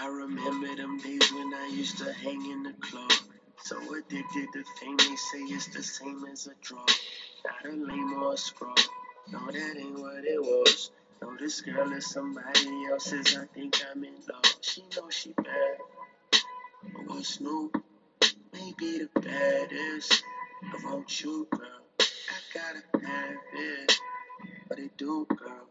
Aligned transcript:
I 0.00 0.08
remember 0.08 0.76
them 0.76 0.98
days 0.98 1.32
when 1.32 1.54
I 1.54 1.68
used 1.74 1.98
to 1.98 2.12
hang 2.12 2.50
in 2.50 2.64
the 2.64 2.74
club. 2.82 3.12
So 3.64 3.76
addicted 3.94 4.48
to 4.54 4.64
fame, 4.80 4.96
they 4.98 5.16
say 5.16 5.40
it's 5.54 5.68
the 5.74 5.82
same 5.82 6.24
as 6.32 6.46
a 6.46 6.54
drug. 6.62 6.90
Not 7.46 7.72
a 7.72 7.76
lame 7.76 8.14
or 8.22 8.34
a 8.34 8.36
scrub. 8.38 8.78
No, 9.32 9.40
that 9.52 9.76
ain't 9.78 9.98
what 9.98 10.24
it 10.24 10.40
was. 10.42 10.90
No, 11.22 11.36
this 11.40 11.60
girl 11.62 11.92
is 11.92 12.10
somebody 12.10 12.86
else's. 12.90 13.36
I 13.36 13.46
think 13.54 13.80
I'm 13.90 14.04
in 14.04 14.14
love. 14.32 14.44
She 14.62 14.82
knows 14.96 15.14
she 15.14 15.32
bad. 15.42 15.78
But 16.84 17.08
what's 17.08 17.40
new? 17.40 17.70
Maybe 18.52 18.98
the 19.00 19.08
baddest. 19.20 20.22
I 20.64 20.76
want 20.84 21.22
you, 21.22 21.46
girl. 21.50 21.86
I 22.00 22.36
gotta 22.54 22.82
have 23.06 23.36
it. 23.54 23.98
What 24.68 24.80
it 24.80 24.92
do, 24.98 25.26
girl? 25.38 25.68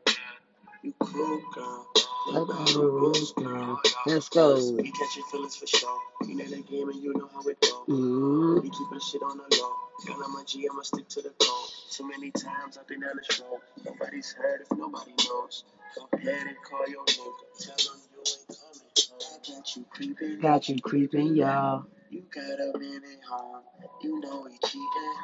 You 0.86 0.94
cool, 1.00 1.42
girl. 1.52 1.88
Like 2.28 2.36
all 2.38 2.66
the 2.66 2.80
rules, 2.80 3.34
girl. 3.34 3.82
Let's 4.06 4.30
go. 4.30 4.72
We 4.74 4.92
catching 4.92 5.24
feelings 5.32 5.56
for 5.56 5.66
sure. 5.66 6.00
You 6.28 6.36
know 6.36 6.46
the 6.46 6.62
game 6.62 6.90
and 6.90 7.02
you 7.02 7.12
know 7.16 7.28
how 7.34 7.42
it 7.42 7.60
go. 7.60 7.86
Mm. 7.90 8.62
We 8.62 8.70
keeping 8.70 9.00
shit 9.00 9.24
on 9.24 9.38
the 9.38 9.58
low. 9.58 9.74
Girl, 10.06 10.24
I'm 10.24 10.36
a 10.36 10.46
G, 10.46 10.68
I'ma 10.72 10.84
stick 10.84 11.10
to 11.10 11.24
the 11.24 11.34
code. 11.42 11.70
Too 11.90 12.08
many 12.08 12.30
times 12.30 12.78
I've 12.78 12.88
been 12.88 13.00
down 13.00 13.14
this 13.18 13.42
road. 13.42 13.62
Nobody's 13.84 14.32
heard 14.34 14.62
if 14.62 14.78
nobody 14.78 15.10
knows. 15.28 15.64
Go 15.96 16.08
ahead 16.14 16.46
and 16.46 16.56
call 16.70 16.88
your 16.88 17.04
nigga. 17.04 17.32
Tell 17.62 17.76
them 17.78 18.02
you 18.14 18.20
ain't 18.20 18.48
coming. 18.48 19.58
I 19.58 19.58
got 19.58 19.76
you 19.76 19.86
creeping. 19.90 20.40
Got 20.40 20.70
you 20.70 20.82
creeping, 20.84 21.36
y'all. 21.36 21.86
You 22.12 22.22
got 22.32 22.60
a 22.60 22.78
man 22.78 23.02
at 23.12 23.24
home. 23.28 23.64
You 24.04 24.20
know 24.20 24.46
he 24.46 24.60
cheating. 24.68 25.16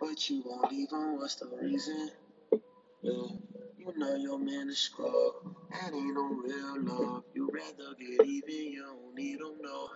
But 0.00 0.30
you 0.30 0.42
won't 0.46 0.72
him. 0.72 1.18
What's 1.18 1.34
the 1.34 1.48
reason? 1.60 2.12
You 3.06 3.92
know 3.96 4.16
your 4.16 4.36
man 4.36 4.68
is 4.68 4.78
scrub. 4.78 5.12
That 5.70 5.94
ain't 5.94 6.12
no 6.12 6.24
real 6.24 6.82
love. 6.82 7.22
You 7.34 7.48
rather 7.54 7.94
get 8.00 8.26
even. 8.26 8.72
You 9.16 9.38
don't 9.38 9.62
no. 9.62 9.88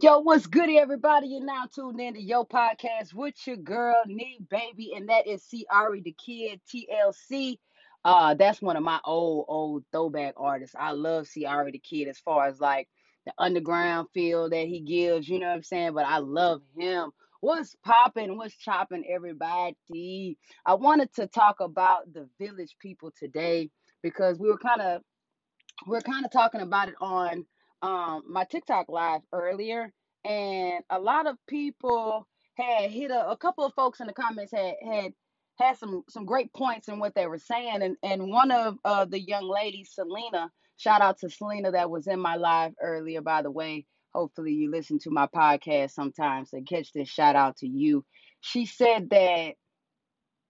Yo, 0.00 0.18
what's 0.18 0.48
good, 0.48 0.68
everybody? 0.68 1.28
You're 1.28 1.44
now 1.44 1.66
tuned 1.72 2.00
in 2.00 2.14
to 2.14 2.20
your 2.20 2.44
podcast 2.44 3.14
with 3.14 3.34
your 3.46 3.58
girl, 3.58 4.02
Nee 4.08 4.40
Baby, 4.50 4.94
and 4.96 5.08
that 5.08 5.28
is 5.28 5.44
C. 5.44 5.66
Ari 5.70 6.00
the 6.00 6.16
Kid, 6.18 6.60
TLC. 6.68 7.60
Uh, 8.04 8.34
that's 8.34 8.60
one 8.60 8.76
of 8.76 8.82
my 8.82 8.98
old, 9.04 9.44
old 9.46 9.84
throwback 9.92 10.34
artists. 10.36 10.74
I 10.76 10.90
love 10.90 11.28
C. 11.28 11.44
Ari 11.44 11.70
the 11.70 11.78
Kid 11.78 12.08
as 12.08 12.18
far 12.18 12.48
as 12.48 12.58
like 12.58 12.88
the 13.24 13.32
underground 13.38 14.08
feel 14.12 14.50
that 14.50 14.66
he 14.66 14.80
gives, 14.80 15.28
you 15.28 15.38
know 15.38 15.46
what 15.46 15.54
I'm 15.54 15.62
saying? 15.62 15.94
But 15.94 16.06
I 16.06 16.18
love 16.18 16.62
him. 16.76 17.12
What's 17.42 17.76
popping? 17.86 18.36
What's 18.38 18.56
chopping, 18.58 19.06
everybody? 19.10 20.38
I 20.66 20.74
wanted 20.74 21.14
to 21.16 21.28
talk 21.28 21.60
about 21.60 22.12
the 22.14 22.28
village 22.40 22.76
people 22.80 23.12
today 23.18 23.70
because 24.02 24.40
we 24.40 24.50
were 24.50 24.58
kind 24.58 24.82
of 24.82 25.02
we're 25.86 26.02
kind 26.02 26.24
of 26.26 26.32
talking 26.32 26.62
about 26.62 26.88
it 26.88 26.96
on 27.00 27.46
um 27.82 28.24
my 28.28 28.44
TikTok 28.44 28.88
live 28.90 29.22
earlier, 29.32 29.92
and 30.24 30.84
a 30.90 31.00
lot 31.00 31.26
of 31.28 31.36
people 31.48 32.28
had 32.56 32.90
hit 32.90 33.10
a, 33.10 33.30
a 33.30 33.38
couple 33.38 33.64
of 33.64 33.74
folks 33.74 34.00
in 34.00 34.08
the 34.08 34.14
comments 34.14 34.52
had 34.52 34.74
had 34.84 35.12
had 35.58 35.78
some 35.78 36.04
some 36.10 36.26
great 36.26 36.52
points 36.54 36.88
in 36.88 37.00
what 37.00 37.14
they 37.14 37.26
were 37.28 37.38
saying, 37.38 37.82
and 37.82 37.96
and 38.04 38.30
one 38.30 38.52
of 38.52 38.76
uh 38.84 39.06
the 39.06 39.20
young 39.20 39.48
ladies, 39.48 39.92
Selena, 39.94 40.50
shout 40.78 41.02
out 41.02 41.18
to 41.20 41.30
Selena 41.30 41.72
that 41.72 41.90
was 41.90 42.08
in 42.08 42.20
my 42.20 42.36
live 42.36 42.72
earlier. 42.82 43.22
By 43.22 43.42
the 43.42 43.50
way, 43.52 43.86
hopefully 44.14 44.52
you 44.52 44.70
listen 44.70 44.98
to 45.00 45.10
my 45.10 45.26
podcast 45.26 45.92
sometimes 45.92 46.52
and 46.52 46.66
catch 46.66 46.92
this 46.92 47.08
shout 47.08 47.36
out 47.36 47.56
to 47.58 47.68
you. 47.68 48.04
She 48.40 48.66
said 48.66 49.10
that 49.10 49.54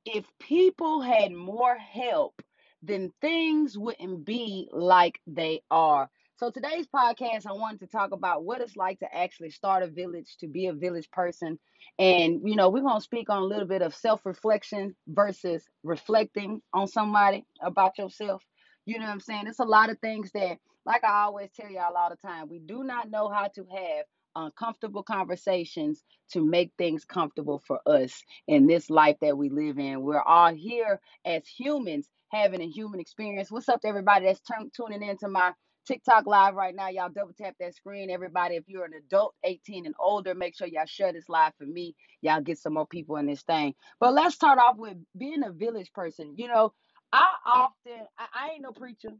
if 0.04 0.24
people 0.40 1.00
had 1.00 1.32
more 1.32 1.76
help, 1.76 2.42
then 2.82 3.12
things 3.20 3.78
wouldn't 3.78 4.24
be 4.24 4.68
like 4.72 5.20
they 5.26 5.62
are. 5.70 6.10
So 6.36 6.50
today's 6.50 6.88
podcast, 6.92 7.46
I 7.46 7.52
wanted 7.52 7.80
to 7.80 7.86
talk 7.86 8.10
about 8.10 8.42
what 8.42 8.60
it's 8.60 8.74
like 8.74 8.98
to 8.98 9.14
actually 9.14 9.50
start 9.50 9.84
a 9.84 9.86
village, 9.86 10.36
to 10.40 10.48
be 10.48 10.66
a 10.66 10.72
village 10.72 11.08
person. 11.12 11.58
And, 12.00 12.40
you 12.44 12.56
know, 12.56 12.68
we're 12.68 12.82
going 12.82 12.98
to 12.98 13.04
speak 13.04 13.30
on 13.30 13.42
a 13.42 13.46
little 13.46 13.68
bit 13.68 13.82
of 13.82 13.94
self 13.94 14.26
reflection 14.26 14.96
versus 15.06 15.62
reflecting 15.84 16.60
on 16.74 16.88
somebody 16.88 17.44
about 17.62 17.96
yourself. 17.98 18.42
You 18.86 18.98
know 18.98 19.04
what 19.04 19.12
I'm 19.12 19.20
saying? 19.20 19.46
It's 19.46 19.60
a 19.60 19.64
lot 19.64 19.90
of 19.90 20.00
things 20.00 20.32
that, 20.32 20.58
like 20.86 21.04
I 21.04 21.22
always 21.24 21.50
tell 21.52 21.70
y'all 21.70 21.96
all 21.96 22.10
the 22.10 22.16
time, 22.16 22.48
we 22.48 22.58
do 22.58 22.84
not 22.84 23.10
know 23.10 23.28
how 23.28 23.48
to 23.54 23.64
have 23.74 24.06
uncomfortable 24.34 25.02
conversations 25.02 26.02
to 26.32 26.44
make 26.44 26.72
things 26.78 27.04
comfortable 27.04 27.62
for 27.66 27.80
us 27.86 28.22
in 28.48 28.66
this 28.66 28.90
life 28.90 29.16
that 29.20 29.36
we 29.36 29.48
live 29.50 29.78
in. 29.78 30.02
We're 30.02 30.22
all 30.22 30.54
here 30.54 31.00
as 31.24 31.46
humans 31.46 32.08
having 32.30 32.62
a 32.62 32.68
human 32.68 33.00
experience. 33.00 33.50
What's 33.50 33.68
up 33.68 33.82
to 33.82 33.88
everybody 33.88 34.26
that's 34.26 34.40
turn, 34.40 34.70
tuning 34.74 35.02
into 35.02 35.28
my 35.28 35.52
TikTok 35.86 36.26
live 36.26 36.54
right 36.54 36.74
now? 36.74 36.88
Y'all 36.88 37.10
double 37.10 37.34
tap 37.34 37.54
that 37.60 37.74
screen. 37.74 38.10
Everybody, 38.10 38.56
if 38.56 38.64
you're 38.68 38.86
an 38.86 38.94
adult 38.94 39.34
18 39.44 39.86
and 39.86 39.94
older, 40.00 40.34
make 40.34 40.56
sure 40.56 40.66
y'all 40.66 40.86
share 40.86 41.12
this 41.12 41.28
live 41.28 41.52
for 41.58 41.66
me. 41.66 41.94
Y'all 42.22 42.40
get 42.40 42.58
some 42.58 42.74
more 42.74 42.86
people 42.86 43.16
in 43.16 43.26
this 43.26 43.42
thing. 43.42 43.74
But 44.00 44.14
let's 44.14 44.34
start 44.34 44.58
off 44.58 44.76
with 44.78 44.96
being 45.16 45.44
a 45.44 45.52
village 45.52 45.92
person. 45.92 46.34
You 46.36 46.48
know, 46.48 46.72
I 47.12 47.26
often, 47.46 48.06
I, 48.18 48.26
I 48.34 48.50
ain't 48.54 48.62
no 48.62 48.72
preacher. 48.72 49.10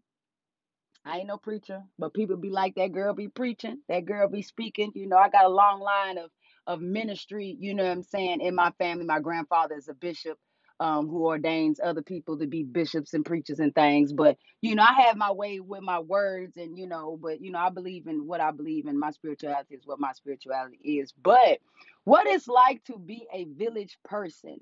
I 1.05 1.19
ain't 1.19 1.29
no 1.29 1.39
preacher, 1.39 1.83
but 1.99 2.15
people 2.15 2.37
be 2.37 2.51
like 2.51 2.77
that 2.77 2.93
girl 2.93 3.15
be 3.15 3.29
preaching, 3.29 3.81
that 3.89 4.07
girl 4.07 4.29
be 4.29 4.43
speaking. 4.43 4.93
You 4.95 5.09
know, 5.09 5.17
I 5.19 5.31
got 5.31 5.47
a 5.47 5.49
long 5.49 5.81
line 5.81 6.19
of 6.19 6.31
of 6.69 6.81
ministry, 6.81 7.57
you 7.59 7.75
know 7.75 7.83
what 7.85 7.91
I'm 7.93 8.03
saying, 8.05 8.41
in 8.41 8.55
my 8.55 8.71
family. 8.79 9.05
My 9.05 9.21
grandfather 9.21 9.77
is 9.77 9.89
a 9.89 9.95
bishop 9.95 10.39
um 10.81 11.09
who 11.09 11.27
ordains 11.27 11.81
other 11.85 12.03
people 12.03 12.39
to 12.39 12.47
be 12.47 12.63
bishops 12.65 13.15
and 13.15 13.27
preachers 13.27 13.59
and 13.61 13.75
things. 13.75 14.13
But 14.13 14.39
you 14.61 14.77
know, 14.77 14.85
I 14.85 15.03
have 15.03 15.17
my 15.17 15.33
way 15.33 15.61
with 15.61 15.83
my 15.83 15.99
words 15.99 16.57
and 16.57 16.79
you 16.79 16.87
know, 16.87 17.19
but 17.21 17.41
you 17.41 17.51
know, 17.51 17.59
I 17.59 17.71
believe 17.71 18.07
in 18.07 18.27
what 18.29 18.41
I 18.41 18.53
believe 18.53 18.87
in. 18.87 18.99
My 18.99 19.11
spirituality 19.11 19.75
is 19.75 19.87
what 19.87 20.01
my 20.01 20.13
spirituality 20.13 20.79
is. 21.01 21.13
But 21.23 21.59
what 22.05 22.27
it's 22.29 22.49
like 22.49 22.85
to 22.85 22.99
be 22.99 23.27
a 23.35 23.45
village 23.45 23.99
person. 24.05 24.61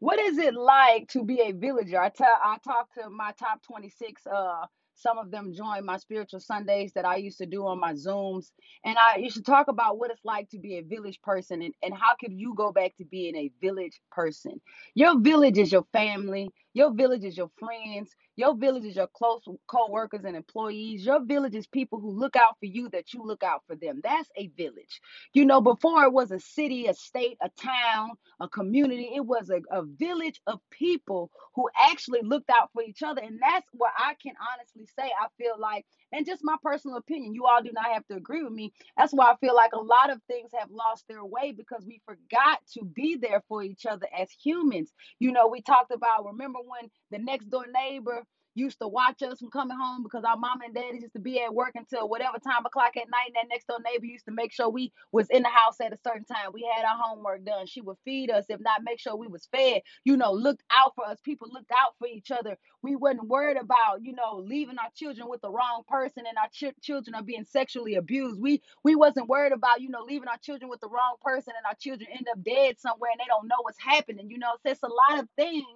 What 0.00 0.18
is 0.20 0.38
it 0.38 0.54
like 0.54 1.08
to 1.10 1.24
be 1.24 1.40
a 1.42 1.52
villager? 1.52 2.00
I 2.00 2.10
tell 2.10 2.38
I 2.42 2.58
talk 2.64 2.92
to 2.94 3.10
my 3.10 3.32
top 3.38 3.62
26 3.62 4.26
uh 4.26 4.66
some 4.94 5.18
of 5.18 5.30
them 5.30 5.52
join 5.54 5.84
my 5.84 5.96
spiritual 5.96 6.40
Sundays 6.40 6.92
that 6.94 7.04
I 7.04 7.16
used 7.16 7.38
to 7.38 7.46
do 7.46 7.66
on 7.66 7.78
my 7.80 7.92
Zooms. 7.92 8.50
And 8.84 8.96
I 8.98 9.18
used 9.18 9.36
to 9.36 9.42
talk 9.42 9.68
about 9.68 9.98
what 9.98 10.10
it's 10.10 10.24
like 10.24 10.50
to 10.50 10.58
be 10.58 10.78
a 10.78 10.82
village 10.82 11.20
person 11.22 11.62
and, 11.62 11.74
and 11.82 11.94
how 11.94 12.14
could 12.20 12.32
you 12.32 12.54
go 12.56 12.72
back 12.72 12.96
to 12.96 13.04
being 13.04 13.36
a 13.36 13.50
village 13.60 14.00
person. 14.10 14.60
Your 14.94 15.20
village 15.20 15.58
is 15.58 15.70
your 15.70 15.86
family, 15.92 16.50
your 16.74 16.92
village 16.94 17.24
is 17.24 17.36
your 17.36 17.50
friends, 17.58 18.14
your 18.36 18.56
village 18.56 18.84
is 18.84 18.96
your 18.96 19.08
close 19.08 19.42
co-workers 19.66 20.24
and 20.24 20.36
employees. 20.36 21.04
Your 21.04 21.24
village 21.24 21.54
is 21.54 21.66
people 21.66 22.00
who 22.00 22.10
look 22.10 22.36
out 22.36 22.56
for 22.60 22.66
you 22.66 22.88
that 22.90 23.12
you 23.12 23.22
look 23.24 23.42
out 23.42 23.62
for 23.66 23.76
them. 23.76 24.00
That's 24.02 24.28
a 24.36 24.48
village. 24.56 25.00
You 25.32 25.44
know, 25.44 25.60
before 25.60 26.04
it 26.04 26.12
was 26.12 26.30
a 26.30 26.40
city, 26.40 26.86
a 26.86 26.94
state, 26.94 27.38
a 27.42 27.50
town, 27.60 28.10
a 28.40 28.48
community, 28.48 29.10
it 29.14 29.24
was 29.24 29.50
a, 29.50 29.60
a 29.70 29.82
village 29.84 30.40
of 30.46 30.60
people 30.70 31.30
who 31.54 31.68
actually 31.90 32.20
looked 32.22 32.50
out 32.50 32.70
for 32.72 32.82
each 32.82 33.02
other. 33.02 33.22
And 33.22 33.40
that's 33.42 33.66
what 33.72 33.92
I 33.98 34.14
can 34.22 34.34
honestly 34.54 34.86
say. 34.98 35.06
I 35.06 35.26
feel 35.36 35.54
like, 35.58 35.84
and 36.12 36.26
just 36.26 36.44
my 36.44 36.56
personal 36.62 36.96
opinion, 36.96 37.34
you 37.34 37.46
all 37.46 37.62
do 37.62 37.70
not 37.72 37.92
have 37.92 38.06
to 38.08 38.16
agree 38.16 38.42
with 38.42 38.52
me. 38.52 38.72
That's 38.96 39.12
why 39.12 39.30
I 39.30 39.36
feel 39.36 39.54
like 39.54 39.72
a 39.72 39.80
lot 39.80 40.10
of 40.10 40.20
things 40.28 40.50
have 40.58 40.70
lost 40.70 41.04
their 41.08 41.24
way 41.24 41.52
because 41.52 41.84
we 41.86 42.00
forgot 42.06 42.60
to 42.74 42.84
be 42.84 43.16
there 43.16 43.42
for 43.48 43.62
each 43.62 43.86
other 43.86 44.06
as 44.16 44.30
humans. 44.30 44.92
You 45.18 45.32
know, 45.32 45.48
we 45.48 45.60
talked 45.62 45.92
about, 45.92 46.26
remember 46.26 46.60
when 46.60 46.90
the 47.10 47.18
next 47.18 47.50
door 47.50 47.66
neighbor 47.72 48.24
used 48.58 48.80
to 48.80 48.88
watch 48.88 49.22
us 49.22 49.40
from 49.40 49.50
coming 49.50 49.78
home 49.78 50.02
because 50.04 50.24
our 50.24 50.36
mom 50.36 50.60
and 50.62 50.74
daddy 50.74 51.00
used 51.00 51.14
to 51.14 51.20
be 51.20 51.40
at 51.42 51.54
work 51.54 51.72
until 51.76 52.08
whatever 52.08 52.38
time 52.38 52.66
o'clock 52.66 52.96
at 52.96 53.10
night. 53.10 53.28
And 53.28 53.36
that 53.36 53.48
next 53.50 53.68
door 53.68 53.78
neighbor 53.84 54.06
used 54.06 54.26
to 54.26 54.32
make 54.32 54.52
sure 54.52 54.68
we 54.70 54.92
was 55.12 55.28
in 55.30 55.44
the 55.44 55.50
house 55.50 55.80
at 55.82 55.92
a 55.94 55.98
certain 56.06 56.24
time. 56.26 56.50
We 56.54 56.68
had 56.76 56.84
our 56.86 56.98
homework 57.00 57.44
done. 57.44 57.66
She 57.66 57.82
would 57.82 57.98
feed 58.04 58.30
us, 58.30 58.46
if 58.50 58.60
not 58.60 58.82
make 58.84 59.00
sure 59.00 59.16
we 59.16 59.28
was 59.28 59.48
fed. 59.52 59.82
You 60.04 60.16
know, 60.18 60.32
looked 60.32 60.64
out 60.72 60.94
for 60.96 61.06
us. 61.06 61.18
People 61.24 61.48
looked 61.52 61.72
out 61.72 61.94
for 61.98 62.08
each 62.08 62.30
other. 62.32 62.58
We 62.82 62.96
wasn't 62.96 63.28
worried 63.28 63.58
about, 63.58 64.02
you 64.02 64.14
know, 64.14 64.36
leaving 64.44 64.78
our 64.78 64.90
children 64.94 65.28
with 65.28 65.42
the 65.42 65.50
wrong 65.50 65.82
person 65.88 66.24
and 66.28 66.38
our 66.38 66.48
ch- 66.52 66.76
children 66.82 67.14
are 67.14 67.22
being 67.24 67.44
sexually 67.44 67.96
abused. 67.96 68.40
We 68.40 68.62
we 68.84 68.96
wasn't 68.96 69.28
worried 69.28 69.52
about, 69.52 69.80
you 69.82 69.90
know, 69.90 70.02
leaving 70.06 70.28
our 70.28 70.38
children 70.38 70.70
with 70.70 70.80
the 70.80 70.88
wrong 70.88 71.16
person 71.22 71.54
and 71.56 71.66
our 71.66 71.76
children 71.80 72.08
end 72.12 72.26
up 72.32 72.42
dead 72.44 72.80
somewhere 72.80 73.10
and 73.12 73.20
they 73.20 73.28
don't 73.28 73.48
know 73.48 73.62
what's 73.62 73.80
happening. 73.82 74.30
You 74.30 74.38
know, 74.38 74.52
so 74.64 74.70
it's 74.72 74.82
a 74.82 74.88
lot 74.88 75.22
of 75.22 75.28
things 75.36 75.66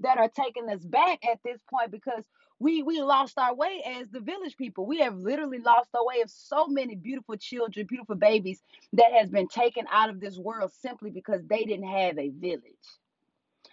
that 0.00 0.18
are 0.18 0.28
taking 0.28 0.68
us 0.70 0.84
back 0.84 1.20
at 1.24 1.38
this 1.44 1.60
point 1.70 1.90
because 1.90 2.24
we 2.60 2.82
we 2.82 3.02
lost 3.02 3.38
our 3.38 3.54
way 3.54 3.82
as 3.86 4.08
the 4.10 4.20
village 4.20 4.56
people. 4.56 4.86
We 4.86 5.00
have 5.00 5.16
literally 5.16 5.58
lost 5.60 5.90
our 5.94 6.06
way 6.06 6.20
of 6.22 6.30
so 6.30 6.68
many 6.68 6.96
beautiful 6.96 7.36
children, 7.36 7.86
beautiful 7.86 8.16
babies 8.16 8.62
that 8.94 9.12
has 9.12 9.30
been 9.30 9.48
taken 9.48 9.86
out 9.90 10.10
of 10.10 10.20
this 10.20 10.38
world 10.38 10.72
simply 10.80 11.10
because 11.10 11.42
they 11.48 11.64
didn't 11.64 11.88
have 11.88 12.18
a 12.18 12.30
village. 12.30 12.62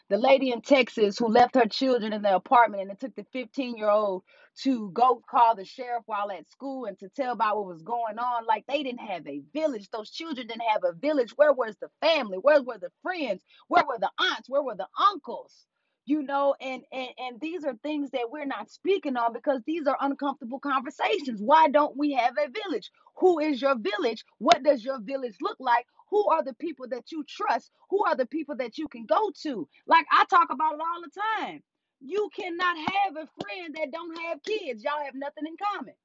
The 0.10 0.18
lady 0.18 0.52
in 0.52 0.62
Texas 0.62 1.18
who 1.18 1.28
left 1.28 1.56
her 1.56 1.66
children 1.66 2.14
in 2.14 2.22
the 2.22 2.36
apartment 2.36 2.84
and 2.84 2.92
it 2.92 3.00
took 3.00 3.16
the 3.16 3.26
15 3.34 3.78
year 3.78 3.90
old 3.90 4.24
to 4.64 4.90
go 4.92 5.22
call 5.30 5.56
the 5.56 5.66
sheriff 5.66 6.04
while 6.06 6.32
at 6.32 6.50
school 6.50 6.86
and 6.86 6.98
to 7.00 7.10
tell 7.10 7.34
about 7.34 7.58
what 7.58 7.68
was 7.68 7.84
going 7.84 8.20
on. 8.20 8.46
Like 8.46 8.66
they 8.68 8.84
didn't 8.84 9.06
have 9.06 9.28
a 9.28 9.42
village. 9.54 9.90
Those 9.92 10.12
children 10.12 10.48
didn't 10.48 10.64
have 10.72 10.84
a 10.86 10.94
village. 10.94 11.34
Where 11.36 11.54
was 11.54 11.76
the 11.82 11.90
family? 12.02 12.38
Where 12.38 12.62
were 12.64 12.78
the 12.80 12.92
friends? 13.04 13.44
Where 13.68 13.86
were 13.86 14.00
the 14.00 14.12
aunts? 14.20 14.50
Where 14.50 14.64
were 14.64 14.76
the 14.76 14.88
uncles? 15.12 15.66
You 16.08 16.24
know 16.24 16.56
and, 16.62 16.84
and 16.94 17.10
and 17.20 17.42
these 17.42 17.66
are 17.66 17.76
things 17.84 18.12
that 18.12 18.32
we're 18.32 18.46
not 18.48 18.72
speaking 18.72 19.18
on 19.18 19.34
because 19.34 19.62
these 19.68 19.88
are 19.88 19.98
uncomfortable 20.02 20.60
conversations. 20.62 21.42
Why 21.42 21.70
don't 21.70 21.98
we 21.98 22.14
have 22.14 22.36
a 22.40 22.50
village? 22.66 22.92
Who 23.18 23.40
is 23.40 23.62
your 23.62 23.78
village? 23.80 24.26
What 24.40 24.64
does 24.64 24.86
your 24.86 25.02
village 25.02 25.38
look 25.42 25.58
like? 25.62 25.88
Who 26.12 26.30
are 26.32 26.44
the 26.44 26.56
people 26.56 26.88
that 26.92 27.12
you 27.14 27.26
trust? 27.30 27.72
Who 27.92 28.06
are 28.06 28.18
the 28.18 28.28
people 28.28 28.58
that 28.58 28.80
you 28.80 28.90
can 28.90 29.08
go 29.08 29.32
to? 29.44 29.70
Like 29.88 30.08
i 30.12 30.26
talk 30.26 30.50
about 30.52 30.76
it 30.76 30.82
all 30.82 31.04
the 31.04 31.22
time. 31.44 31.64
You 32.02 32.30
cannot 32.36 32.78
have 32.78 33.18
a 33.18 33.30
friend 33.44 33.76
that 33.78 33.92
don't 33.94 34.20
have 34.24 34.44
kids. 34.44 34.84
Y'all 34.84 35.06
have 35.06 35.16
nothing 35.16 35.46
in 35.48 35.56
common 35.74 35.96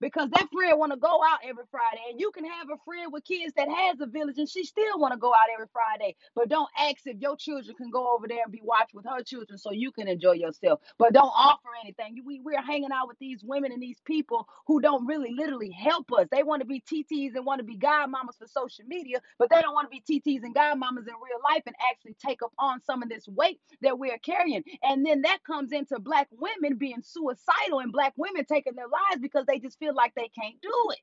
because 0.00 0.30
that 0.30 0.48
friend 0.52 0.78
want 0.78 0.92
to 0.92 0.98
go 0.98 1.20
out 1.24 1.40
every 1.44 1.64
Friday, 1.70 2.02
and 2.10 2.20
you 2.20 2.30
can 2.32 2.44
have 2.44 2.68
a 2.70 2.78
friend 2.84 3.12
with 3.12 3.24
kids 3.24 3.54
that 3.56 3.68
has 3.68 4.00
a 4.00 4.06
village, 4.06 4.38
and 4.38 4.48
she 4.48 4.64
still 4.64 4.98
want 4.98 5.12
to 5.14 5.18
go 5.20 5.32
out 5.32 5.48
every 5.54 5.68
Friday. 5.72 6.16
But 6.36 6.48
don't 6.50 6.68
ask 6.78 6.98
if 7.06 7.18
your 7.20 7.36
children 7.36 7.76
can 7.76 7.90
go 7.90 8.14
over 8.16 8.28
there 8.28 8.44
and 8.44 8.52
be 8.52 8.62
watched 8.64 8.94
with 8.94 9.06
her 9.06 9.22
children, 9.22 9.58
so 9.58 9.72
you 9.72 9.92
can 9.92 10.08
enjoy 10.08 10.32
yourself. 10.34 10.80
But 10.98 11.14
don't 11.14 11.32
offer 11.34 11.70
anything. 11.82 12.22
We 12.26 12.40
we're 12.44 12.62
hanging 12.62 12.92
out 12.92 13.08
with 13.08 13.18
these 13.20 13.42
women 13.44 13.72
and 13.72 13.82
these 13.82 14.00
people 14.04 14.48
who 14.66 14.80
don't 14.80 15.06
really 15.06 15.32
literally 15.36 15.70
help 15.72 16.12
us. 16.12 16.28
They 16.30 16.42
want 16.44 16.62
to 16.62 16.66
be 16.66 16.82
TTs 16.82 17.36
and 17.36 17.46
want 17.46 17.60
to 17.60 17.64
be 17.64 17.78
godmamas 17.78 18.38
for 18.38 18.46
social 18.48 18.84
media, 18.86 19.20
but 19.38 19.50
they 19.50 19.60
don't 19.62 19.74
want 19.74 19.90
to 19.90 19.98
be 20.00 20.02
TTs 20.20 20.42
and 20.44 20.54
godmamas 20.54 21.08
in 21.08 21.14
real 21.22 21.40
life 21.44 21.62
and 21.66 21.76
actually 21.90 22.16
take 22.24 22.42
up 22.42 22.52
on 22.58 22.82
some 22.84 23.02
of 23.02 23.08
this 23.08 23.28
weight 23.28 23.60
that 23.82 23.98
we're 23.98 24.18
carrying. 24.18 24.64
And 24.84 25.04
then 25.06 25.22
that 25.22 25.40
comes 25.46 25.72
into 25.72 25.98
black 26.00 26.28
women 26.32 26.78
being 26.78 27.02
suicidal 27.02 27.80
and 27.80 27.92
black 27.92 28.14
women 28.16 28.46
taking 28.46 28.74
their 28.76 28.88
lives 28.88 29.20
because 29.22 29.46
they 29.46 29.58
just 29.60 29.78
feel 29.78 29.89
like 29.94 30.14
they 30.16 30.30
can't 30.40 30.60
do 30.62 30.74
it. 30.92 31.00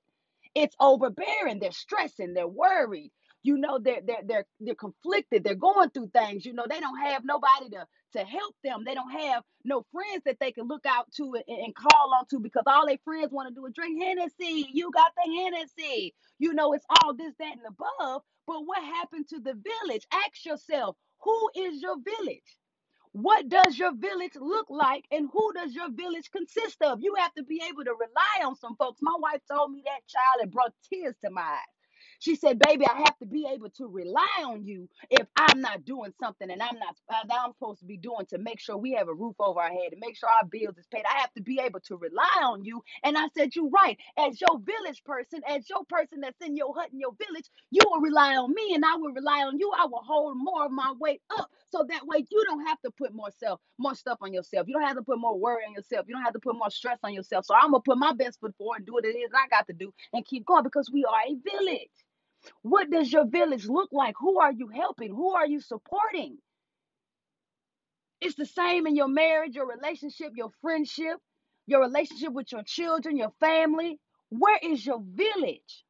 It's 0.56 0.76
overbearing. 0.80 1.60
They're 1.60 1.72
stressing. 1.72 2.34
They're 2.34 2.48
worried. 2.48 3.12
You 3.44 3.58
know, 3.58 3.80
they're 3.80 4.02
they're 4.06 4.24
they're 4.26 4.46
they're 4.60 4.76
conflicted. 4.76 5.44
They're 5.44 5.56
going 5.56 5.90
through 5.92 6.10
things. 6.14 6.46
You 6.46 6.54
know, 6.54 6.66
they 6.70 6.80
don't 6.80 7.00
have 7.00 7.24
nobody 7.26 7.70
to 7.72 7.86
to 8.14 8.26
help 8.26 8.56
them. 8.64 8.84
They 8.86 8.94
don't 8.94 9.12
have 9.12 9.44
no 9.66 9.86
friends 9.94 10.24
that 10.26 10.38
they 10.40 10.52
can 10.52 10.68
look 10.68 10.86
out 10.86 11.12
to 11.18 11.36
and, 11.48 11.60
and 11.66 11.76
call 11.76 12.14
on 12.20 12.26
to 12.32 12.40
because 12.40 12.64
all 12.68 12.88
their 12.88 12.98
friends 13.06 13.32
want 13.32 13.50
to 13.50 13.56
do 13.56 13.66
is 13.66 13.74
drink 13.74 14.02
Hennessy. 14.04 14.68
You 14.74 14.92
got 14.94 15.12
the 15.16 15.34
Hennessy. 15.44 16.14
You 16.40 16.54
know, 16.54 16.74
it's 16.74 16.86
all 17.04 17.16
this, 17.16 17.34
that, 17.40 17.54
and 17.54 17.68
above. 17.68 18.22
But 18.48 18.62
what 18.66 18.84
happened 18.84 19.28
to 19.30 19.40
the 19.40 19.54
village? 19.54 20.06
Ask 20.14 20.46
yourself, 20.46 20.96
who 21.24 21.50
is 21.56 21.82
your 21.82 21.98
village? 21.98 22.58
What 23.14 23.50
does 23.50 23.78
your 23.78 23.96
village 23.96 24.36
look 24.36 24.68
like 24.70 25.06
and 25.12 25.30
who 25.34 25.54
does 25.54 25.76
your 25.76 25.92
village 25.92 26.32
consist 26.32 26.82
of? 26.82 27.00
You 27.02 27.16
have 27.16 27.34
to 27.36 27.44
be 27.44 27.62
able 27.70 27.86
to 27.86 27.94
rely 27.94 28.46
on 28.46 28.56
some 28.56 28.76
folks. 28.78 29.00
My 29.02 29.16
wife 29.20 29.42
told 29.52 29.72
me 29.74 29.84
that 29.86 30.08
child 30.08 30.44
and 30.44 30.52
brought 30.52 30.74
tears 30.84 31.16
to 31.24 31.32
my 31.32 31.42
eyes. 31.42 31.77
She 32.20 32.36
said, 32.36 32.60
"Baby, 32.60 32.88
I 32.88 32.98
have 33.00 33.18
to 33.20 33.26
be 33.26 33.48
able 33.54 33.70
to 33.72 33.88
rely 33.88 34.44
on 34.46 34.66
you 34.66 34.90
if 35.12 35.28
I'm 35.38 35.62
not 35.62 35.86
doing 35.86 36.14
something 36.20 36.50
and 36.50 36.62
I'm 36.64 36.80
not 36.80 36.96
uh, 37.10 37.26
that 37.28 37.40
I'm 37.46 37.54
supposed 37.54 37.80
to 37.82 37.86
be 37.86 37.98
doing 37.98 38.26
to 38.28 38.38
make 38.40 38.60
sure 38.60 38.78
we 38.78 38.94
have 38.94 39.08
a 39.10 39.14
roof 39.14 39.36
over 39.40 39.60
our 39.62 39.70
head 39.70 39.92
and 39.94 40.02
make 40.02 40.18
sure 40.18 40.30
our 40.30 40.46
bills 40.46 40.78
is 40.78 40.88
paid. 40.88 41.04
I 41.06 41.20
have 41.20 41.34
to 41.36 41.42
be 41.44 41.60
able 41.64 41.82
to 41.82 41.98
rely 41.98 42.42
on 42.44 42.64
you." 42.66 42.84
And 43.04 43.18
I 43.18 43.28
said, 43.38 43.56
"You're 43.56 43.70
right. 43.70 43.98
As 44.18 44.42
your 44.42 44.60
village 44.60 45.04
person, 45.06 45.42
as 45.48 45.70
your 45.70 45.86
person 45.86 46.22
that's 46.22 46.42
in 46.46 46.56
your 46.58 46.74
hut 46.76 46.90
in 46.94 47.00
your 47.00 47.14
village, 47.28 47.50
you 47.72 47.82
will 47.86 48.02
rely 48.02 48.38
on 48.38 48.54
me, 48.54 48.74
and 48.76 48.86
I 48.86 48.96
will 48.96 49.12
rely 49.14 49.44
on 49.44 49.60
you. 49.60 49.72
I 49.78 49.86
will 49.86 50.04
hold 50.06 50.38
more 50.38 50.66
of 50.66 50.72
my 50.72 50.94
weight 51.00 51.22
up, 51.38 51.52
so 51.70 51.86
that 51.90 52.08
way 52.08 52.26
you 52.30 52.44
don't 52.46 52.66
have 52.68 52.82
to 52.82 52.92
put 52.92 53.14
more 53.14 53.32
self, 53.32 53.60
more 53.78 53.96
stuff 53.96 54.20
on 54.22 54.34
yourself. 54.34 54.68
You 54.68 54.74
don't 54.76 54.84
have 54.88 54.98
to 54.98 55.04
put 55.04 55.20
more 55.20 55.38
worry 55.40 55.64
on 55.68 55.74
yourself. 55.74 56.08
You 56.08 56.16
don't 56.16 56.24
have 56.24 56.34
to 56.34 56.40
put 56.40 56.56
more 56.58 56.72
stress 56.72 57.00
on 57.04 57.14
yourself. 57.14 57.46
So 57.46 57.56
I'm 57.56 57.72
gonna 57.72 57.82
put 57.86 57.98
my 58.00 58.14
best 58.14 58.40
foot 58.40 58.56
forward 58.58 58.78
and 58.78 58.88
do 58.88 58.94
what 58.94 59.06
it 59.06 59.18
is 59.18 59.32
I 59.36 59.48
got 59.50 59.68
to 59.68 59.74
do 59.74 59.94
and 60.14 60.26
keep 60.26 60.46
going 60.48 60.64
because 60.64 60.90
we 60.92 61.06
are 61.06 61.22
a 61.28 61.36
village." 61.52 61.92
What 62.62 62.90
does 62.90 63.12
your 63.12 63.26
village 63.26 63.68
look 63.68 63.90
like? 63.92 64.16
Who 64.20 64.40
are 64.40 64.52
you 64.52 64.68
helping? 64.68 65.10
Who 65.14 65.32
are 65.32 65.48
you 65.48 65.60
supporting? 65.60 66.38
It's 68.22 68.36
the 68.36 68.46
same 68.46 68.88
in 68.88 68.96
your 68.96 69.08
marriage, 69.08 69.56
your 69.56 69.68
relationship, 69.68 70.32
your 70.36 70.50
friendship, 70.62 71.18
your 71.68 71.82
relationship 71.82 72.34
with 72.34 72.52
your 72.52 72.64
children, 72.64 73.18
your 73.18 73.32
family. 73.40 74.00
Where 74.30 74.60
is 74.62 74.86
your 74.86 75.02
village? 75.04 75.84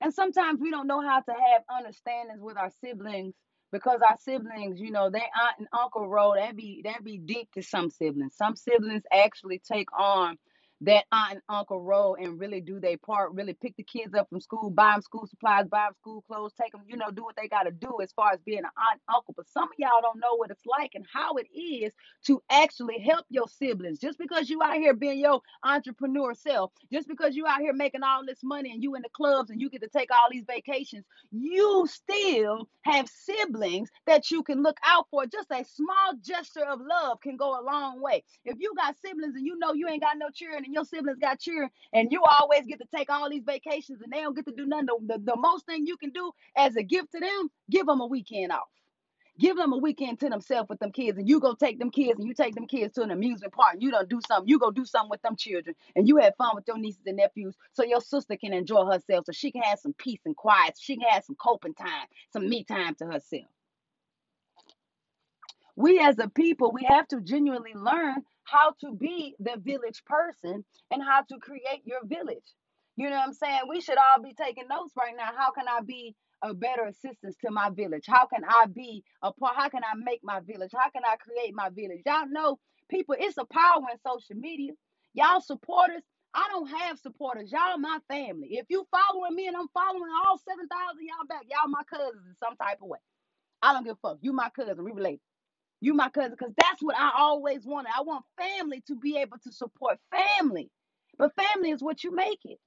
And 0.00 0.12
sometimes 0.12 0.60
we 0.60 0.70
don't 0.70 0.86
know 0.86 1.00
how 1.00 1.20
to 1.20 1.32
have 1.32 1.62
understandings 1.68 2.40
with 2.40 2.56
our 2.56 2.70
siblings 2.82 3.34
because 3.72 4.00
our 4.06 4.16
siblings, 4.20 4.80
you 4.80 4.90
know, 4.90 5.10
their 5.10 5.22
aunt 5.22 5.58
and 5.58 5.68
uncle 5.72 6.08
role 6.08 6.34
that 6.36 6.56
be 6.56 6.82
that 6.84 7.02
be 7.04 7.18
deep 7.18 7.48
to 7.54 7.62
some 7.62 7.90
siblings. 7.90 8.36
Some 8.36 8.56
siblings 8.56 9.02
actually 9.12 9.60
take 9.60 9.88
on 9.98 10.36
that 10.82 11.04
aunt 11.12 11.32
and 11.34 11.42
uncle 11.48 11.80
role 11.82 12.16
and 12.20 12.38
really 12.40 12.60
do 12.60 12.80
their 12.80 12.98
part, 12.98 13.32
really 13.34 13.54
pick 13.54 13.76
the 13.76 13.82
kids 13.82 14.14
up 14.14 14.28
from 14.28 14.40
school, 14.40 14.70
buy 14.70 14.92
them 14.92 15.02
school 15.02 15.26
supplies, 15.26 15.66
buy 15.68 15.86
them 15.86 15.94
school 15.98 16.22
clothes, 16.22 16.52
take 16.60 16.72
them, 16.72 16.82
you 16.86 16.96
know, 16.96 17.10
do 17.10 17.24
what 17.24 17.36
they 17.36 17.48
got 17.48 17.64
to 17.64 17.70
do 17.70 17.98
as 18.02 18.12
far 18.12 18.32
as 18.32 18.40
being 18.44 18.58
an 18.58 18.64
aunt 18.66 19.00
and 19.08 19.16
uncle. 19.16 19.34
But 19.36 19.48
some 19.48 19.64
of 19.64 19.70
y'all 19.78 20.02
don't 20.02 20.20
know 20.20 20.36
what 20.36 20.50
it's 20.50 20.66
like 20.66 20.92
and 20.94 21.06
how 21.12 21.36
it 21.36 21.46
is 21.56 21.92
to 22.26 22.42
actually 22.50 23.00
help 23.00 23.26
your 23.30 23.48
siblings. 23.48 24.00
Just 24.00 24.18
because 24.18 24.50
you 24.50 24.62
out 24.62 24.76
here 24.76 24.94
being 24.94 25.18
your 25.18 25.40
entrepreneur 25.64 26.34
self, 26.34 26.72
just 26.92 27.08
because 27.08 27.34
you 27.36 27.46
out 27.46 27.60
here 27.60 27.72
making 27.72 28.02
all 28.02 28.24
this 28.26 28.40
money 28.42 28.72
and 28.72 28.82
you 28.82 28.94
in 28.94 29.02
the 29.02 29.08
clubs 29.10 29.50
and 29.50 29.60
you 29.60 29.70
get 29.70 29.82
to 29.82 29.88
take 29.88 30.10
all 30.12 30.28
these 30.30 30.44
vacations, 30.46 31.04
you 31.32 31.86
still 31.88 32.68
have 32.82 33.08
siblings 33.08 33.90
that 34.06 34.30
you 34.30 34.42
can 34.42 34.62
look 34.62 34.78
out 34.84 35.06
for. 35.10 35.26
Just 35.26 35.50
a 35.50 35.64
small 35.64 36.14
gesture 36.22 36.64
of 36.66 36.80
love 36.80 37.20
can 37.22 37.36
go 37.36 37.58
a 37.58 37.64
long 37.64 38.02
way. 38.02 38.24
If 38.44 38.56
you 38.60 38.74
got 38.76 38.96
siblings 39.04 39.36
and 39.36 39.46
you 39.46 39.58
know 39.58 39.72
you 39.72 39.88
ain't 39.88 40.02
got 40.02 40.18
no 40.18 40.28
children 40.34 40.65
and 40.66 40.74
your 40.74 40.84
siblings 40.84 41.18
got 41.18 41.40
children 41.40 41.70
and 41.92 42.12
you 42.12 42.22
always 42.22 42.66
get 42.66 42.78
to 42.80 42.86
take 42.94 43.10
all 43.10 43.30
these 43.30 43.44
vacations 43.44 44.00
and 44.02 44.12
they 44.12 44.20
don't 44.20 44.36
get 44.36 44.46
to 44.46 44.54
do 44.54 44.66
nothing, 44.66 44.86
the, 44.86 45.18
the, 45.18 45.32
the 45.32 45.36
most 45.36 45.66
thing 45.66 45.86
you 45.86 45.96
can 45.96 46.10
do 46.10 46.30
as 46.56 46.76
a 46.76 46.82
gift 46.82 47.12
to 47.12 47.20
them, 47.20 47.48
give 47.70 47.86
them 47.86 48.00
a 48.00 48.06
weekend 48.06 48.52
off. 48.52 48.68
Give 49.38 49.56
them 49.56 49.74
a 49.74 49.76
weekend 49.76 50.18
to 50.20 50.30
themselves 50.30 50.70
with 50.70 50.78
them 50.78 50.92
kids, 50.92 51.18
and 51.18 51.28
you 51.28 51.40
go 51.40 51.54
take 51.54 51.78
them 51.78 51.90
kids, 51.90 52.18
and 52.18 52.26
you 52.26 52.32
take 52.32 52.54
them 52.54 52.66
kids 52.66 52.94
to 52.94 53.02
an 53.02 53.10
amusement 53.10 53.52
park. 53.52 53.74
And 53.74 53.82
you 53.82 53.90
don't 53.90 54.08
do 54.08 54.18
something. 54.26 54.48
You 54.48 54.58
go 54.58 54.70
do 54.70 54.86
something 54.86 55.10
with 55.10 55.20
them 55.20 55.36
children, 55.36 55.76
and 55.94 56.08
you 56.08 56.16
have 56.16 56.34
fun 56.38 56.52
with 56.54 56.64
your 56.66 56.78
nieces 56.78 57.02
and 57.04 57.18
nephews, 57.18 57.54
so 57.74 57.84
your 57.84 58.00
sister 58.00 58.38
can 58.38 58.54
enjoy 58.54 58.86
herself, 58.86 59.26
so 59.26 59.32
she 59.32 59.50
can 59.50 59.60
have 59.60 59.78
some 59.78 59.92
peace 59.98 60.20
and 60.24 60.34
quiet. 60.34 60.78
She 60.80 60.96
can 60.96 61.06
have 61.10 61.24
some 61.24 61.36
coping 61.36 61.74
time, 61.74 62.06
some 62.32 62.48
me 62.48 62.64
time 62.64 62.94
to 62.94 63.04
herself 63.04 63.44
we 65.76 66.00
as 66.00 66.18
a 66.18 66.28
people 66.28 66.72
we 66.72 66.84
have 66.88 67.06
to 67.08 67.20
genuinely 67.20 67.74
learn 67.74 68.22
how 68.46 68.72
to 68.80 68.94
be 68.96 69.36
the 69.40 69.56
village 69.64 70.04
person 70.06 70.64
and 70.92 71.02
how 71.04 71.22
to 71.22 71.38
create 71.40 71.82
your 71.86 72.00
village 72.06 72.54
you 72.96 73.10
know 73.10 73.16
what 73.16 73.28
i'm 73.28 73.34
saying 73.34 73.60
we 73.68 73.80
should 73.82 73.98
all 73.98 74.22
be 74.22 74.34
taking 74.34 74.68
notes 74.68 74.94
right 74.98 75.14
now 75.16 75.30
how 75.36 75.52
can 75.52 75.66
i 75.68 75.80
be 75.82 76.16
a 76.42 76.54
better 76.54 76.84
assistance 76.84 77.36
to 77.44 77.50
my 77.52 77.70
village 77.70 78.04
how 78.08 78.26
can 78.26 78.44
i 78.48 78.66
be 78.66 79.04
a 79.22 79.32
part 79.32 79.56
how 79.56 79.68
can 79.70 79.82
i 79.84 79.96
make 79.96 80.20
my 80.24 80.40
village 80.40 80.72
how 80.76 80.90
can 80.90 81.02
i 81.06 81.16
create 81.16 81.54
my 81.54 81.70
village 81.70 82.02
y'all 82.06 82.28
know 82.28 82.58
people 82.90 83.16
it's 83.18 83.38
a 83.38 83.46
power 83.46 83.82
in 83.92 83.98
social 84.06 84.36
media 84.36 84.72
y'all 85.14 85.40
supporters 85.42 86.02
I 86.34 86.48
don't 86.52 86.68
have 86.68 86.98
supporters. 86.98 87.52
Y'all 87.52 87.78
my 87.78 87.98
family. 88.08 88.48
If 88.52 88.66
you 88.70 88.86
following 88.90 89.34
me 89.36 89.48
and 89.48 89.56
I'm 89.56 89.68
following 89.74 90.10
all 90.26 90.38
7,000 90.38 90.68
y'all 91.02 91.26
back, 91.28 91.44
y'all 91.50 91.68
my 91.70 91.82
cousins 91.90 92.26
in 92.28 92.36
some 92.36 92.56
type 92.56 92.78
of 92.82 92.88
way. 92.88 92.98
I 93.62 93.72
don't 93.74 93.84
give 93.84 93.96
a 94.02 94.08
fuck. 94.08 94.18
You 94.22 94.32
my 94.32 94.50
cousin. 94.50 94.84
We 94.84 94.92
relate. 94.92 95.20
You 95.80 95.94
my 95.94 96.10
cousin, 96.10 96.32
because 96.38 96.54
that's 96.58 96.82
what 96.82 96.96
I 96.98 97.12
always 97.18 97.66
wanted. 97.66 97.92
I 97.96 98.02
want 98.02 98.24
family 98.38 98.82
to 98.88 98.96
be 98.96 99.18
able 99.18 99.38
to 99.44 99.52
support 99.52 99.98
family. 100.10 100.70
But 101.18 101.32
family 101.36 101.70
is 101.70 101.82
what 101.82 102.04
you 102.04 102.14
make 102.14 102.40
it. 102.44 102.58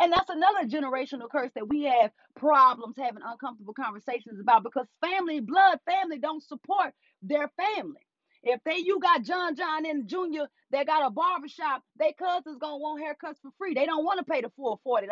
And 0.00 0.12
that's 0.12 0.30
another 0.30 0.66
generational 0.66 1.30
curse 1.30 1.52
that 1.56 1.68
we 1.68 1.84
have 1.84 2.12
problems 2.36 2.96
having 2.98 3.22
uncomfortable 3.26 3.74
conversations 3.74 4.40
about 4.40 4.64
because 4.64 4.86
family, 5.04 5.40
blood 5.40 5.80
family 5.90 6.18
don't 6.18 6.42
support 6.42 6.94
their 7.22 7.50
family. 7.58 8.00
If 8.44 8.60
they 8.64 8.78
you 8.78 9.00
got 9.00 9.24
John 9.24 9.56
John 9.56 9.86
and 9.86 10.08
Junior 10.08 10.48
that 10.72 10.86
got 10.86 11.06
a 11.06 11.10
barbershop, 11.10 11.82
they 11.98 12.12
cousins 12.12 12.58
gonna 12.60 12.78
want 12.78 13.02
haircuts 13.02 13.40
for 13.42 13.50
free. 13.58 13.74
They 13.74 13.86
don't 13.86 14.04
want 14.04 14.20
to 14.20 14.24
pay 14.24 14.42
the 14.42 14.50
full 14.56 14.80
$40. 14.86 15.08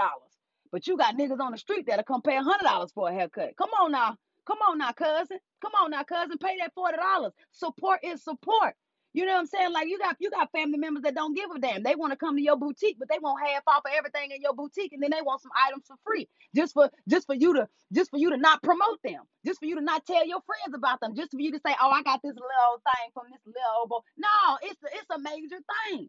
But 0.72 0.86
you 0.86 0.96
got 0.96 1.16
niggas 1.18 1.40
on 1.40 1.52
the 1.52 1.58
street 1.58 1.86
that'll 1.88 2.04
come 2.04 2.22
pay 2.22 2.36
$100 2.38 2.94
for 2.94 3.08
a 3.10 3.14
haircut. 3.14 3.56
Come 3.58 3.70
on 3.80 3.92
now. 3.92 4.16
Come 4.46 4.58
on 4.68 4.78
now, 4.78 4.92
cousin. 4.92 5.38
Come 5.62 5.72
on 5.82 5.90
now, 5.92 6.04
cousin. 6.04 6.38
Pay 6.38 6.58
that 6.60 6.74
forty 6.74 6.96
dollars. 6.98 7.32
Support 7.52 8.00
is 8.04 8.24
support. 8.24 8.74
You 9.12 9.26
know 9.26 9.34
what 9.34 9.40
I'm 9.40 9.46
saying? 9.46 9.72
Like 9.72 9.88
you 9.88 9.98
got 9.98 10.16
you 10.20 10.30
got 10.30 10.52
family 10.52 10.78
members 10.78 11.02
that 11.04 11.14
don't 11.14 11.34
give 11.34 11.50
a 11.50 11.58
damn. 11.58 11.82
They 11.82 11.94
want 11.94 12.12
to 12.12 12.18
come 12.18 12.36
to 12.36 12.42
your 12.42 12.56
boutique, 12.56 12.96
but 12.98 13.08
they 13.08 13.18
want 13.20 13.46
half 13.46 13.62
off 13.66 13.82
of 13.86 13.92
everything 13.96 14.30
in 14.32 14.42
your 14.42 14.54
boutique, 14.54 14.92
and 14.92 15.02
then 15.02 15.10
they 15.10 15.22
want 15.22 15.42
some 15.42 15.52
items 15.68 15.84
for 15.86 15.96
free, 16.04 16.28
just 16.54 16.74
for 16.74 16.90
just 17.08 17.26
for 17.26 17.34
you 17.34 17.54
to 17.54 17.68
just 17.94 18.10
for 18.10 18.18
you 18.18 18.30
to 18.30 18.36
not 18.38 18.62
promote 18.62 19.00
them, 19.04 19.22
just 19.46 19.60
for 19.60 19.66
you 19.66 19.76
to 19.76 19.82
not 19.82 20.06
tell 20.06 20.26
your 20.26 20.40
friends 20.46 20.74
about 20.76 21.00
them, 21.00 21.14
just 21.16 21.32
for 21.32 21.40
you 21.40 21.52
to 21.52 21.60
say, 21.66 21.74
oh, 21.80 21.90
I 21.90 22.02
got 22.02 22.22
this 22.22 22.34
little 22.34 22.82
thing 22.84 23.10
from 23.14 23.24
this 23.32 23.40
little. 23.46 23.88
Boy. 23.88 23.98
No, 24.18 24.58
it's 24.62 24.82
a, 24.82 24.88
it's 24.98 25.10
a 25.10 25.18
major 25.18 25.58
thing. 25.90 26.08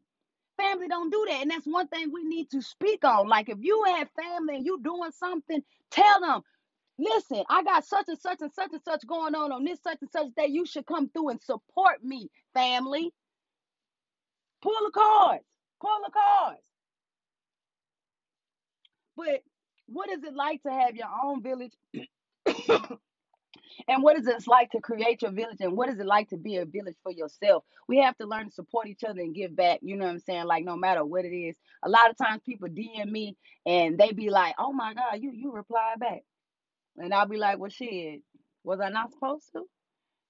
Family 0.58 0.88
don't 0.88 1.12
do 1.12 1.26
that, 1.30 1.42
and 1.42 1.52
that's 1.52 1.68
one 1.68 1.88
thing 1.88 2.12
we 2.14 2.24
need 2.26 2.52
to 2.52 2.62
speak 2.62 3.06
on. 3.06 3.28
Like 3.30 3.50
if 3.50 3.58
you 3.62 3.84
have 3.96 4.10
family 4.22 4.58
and 4.58 4.66
you 4.66 4.80
doing 4.84 5.12
something, 5.12 5.64
tell 5.92 6.22
them 6.22 6.42
Listen, 7.00 7.44
I 7.50 7.64
got 7.64 7.86
such 7.86 8.06
and 8.10 8.20
such 8.20 8.42
and 8.42 8.54
such 8.54 8.72
and 8.74 8.82
such 8.84 9.08
going 9.08 9.36
on 9.36 9.52
on 9.52 9.66
this 9.66 9.82
such 9.84 10.00
and 10.02 10.12
such 10.12 10.28
day. 10.38 10.48
You 10.48 10.66
should 10.66 10.86
come 10.86 11.10
through 11.10 11.30
and 11.30 11.42
support 11.42 12.04
me, 12.04 12.30
family. 12.54 13.14
Pull 14.64 14.74
the 14.86 14.92
cards. 14.94 15.46
Pull 15.82 16.00
the 16.06 16.12
cards. 16.12 16.62
But 19.18 19.44
what 19.88 20.10
is 20.12 20.24
it 20.24 20.36
like 20.36 20.64
to 20.64 20.72
have 20.72 20.96
your 20.96 21.10
own 21.24 21.44
village 21.44 21.74
And 23.90 24.04
what 24.04 24.18
is 24.18 24.28
it 24.28 24.44
like 24.48 24.72
to 24.72 24.82
create 24.82 25.22
your 25.24 25.32
village? 25.32 25.58
And 25.62 25.78
what 25.78 25.90
is 25.90 26.00
it 26.00 26.08
like 26.08 26.30
to 26.32 26.38
be 26.38 26.58
a 26.58 26.66
village 26.66 26.98
for 27.04 27.12
yourself? 27.14 27.66
We 27.88 28.00
have 28.00 28.18
to 28.20 28.28
learn 28.28 28.48
to 28.48 28.52
support 28.52 28.88
each 28.88 29.06
other 29.06 29.22
and 29.22 29.36
give 29.36 29.56
back. 29.56 29.80
You 29.84 29.98
know 29.98 30.06
what 30.06 30.14
I'm 30.14 30.20
saying? 30.22 30.46
Like 30.48 30.66
no 30.66 30.78
matter 30.78 31.06
what 31.06 31.26
it 31.26 31.36
is. 31.36 31.58
A 31.84 31.90
lot 31.90 32.10
of 32.10 32.18
times 32.18 32.42
people 32.46 32.70
DM 32.70 33.12
me 33.12 33.38
and 33.68 33.98
they 34.00 34.12
be 34.14 34.32
like, 34.32 34.56
"Oh 34.60 34.74
my 34.74 34.96
God, 34.96 35.20
you 35.22 35.32
you 35.34 35.54
reply 35.54 35.96
back," 36.00 36.24
and 36.98 37.14
I'll 37.14 37.28
be 37.28 37.38
like, 37.38 37.60
"Well, 37.60 37.70
shit, 37.72 38.22
was 38.64 38.80
I 38.82 38.90
not 38.90 39.12
supposed 39.12 39.52
to?" 39.54 39.64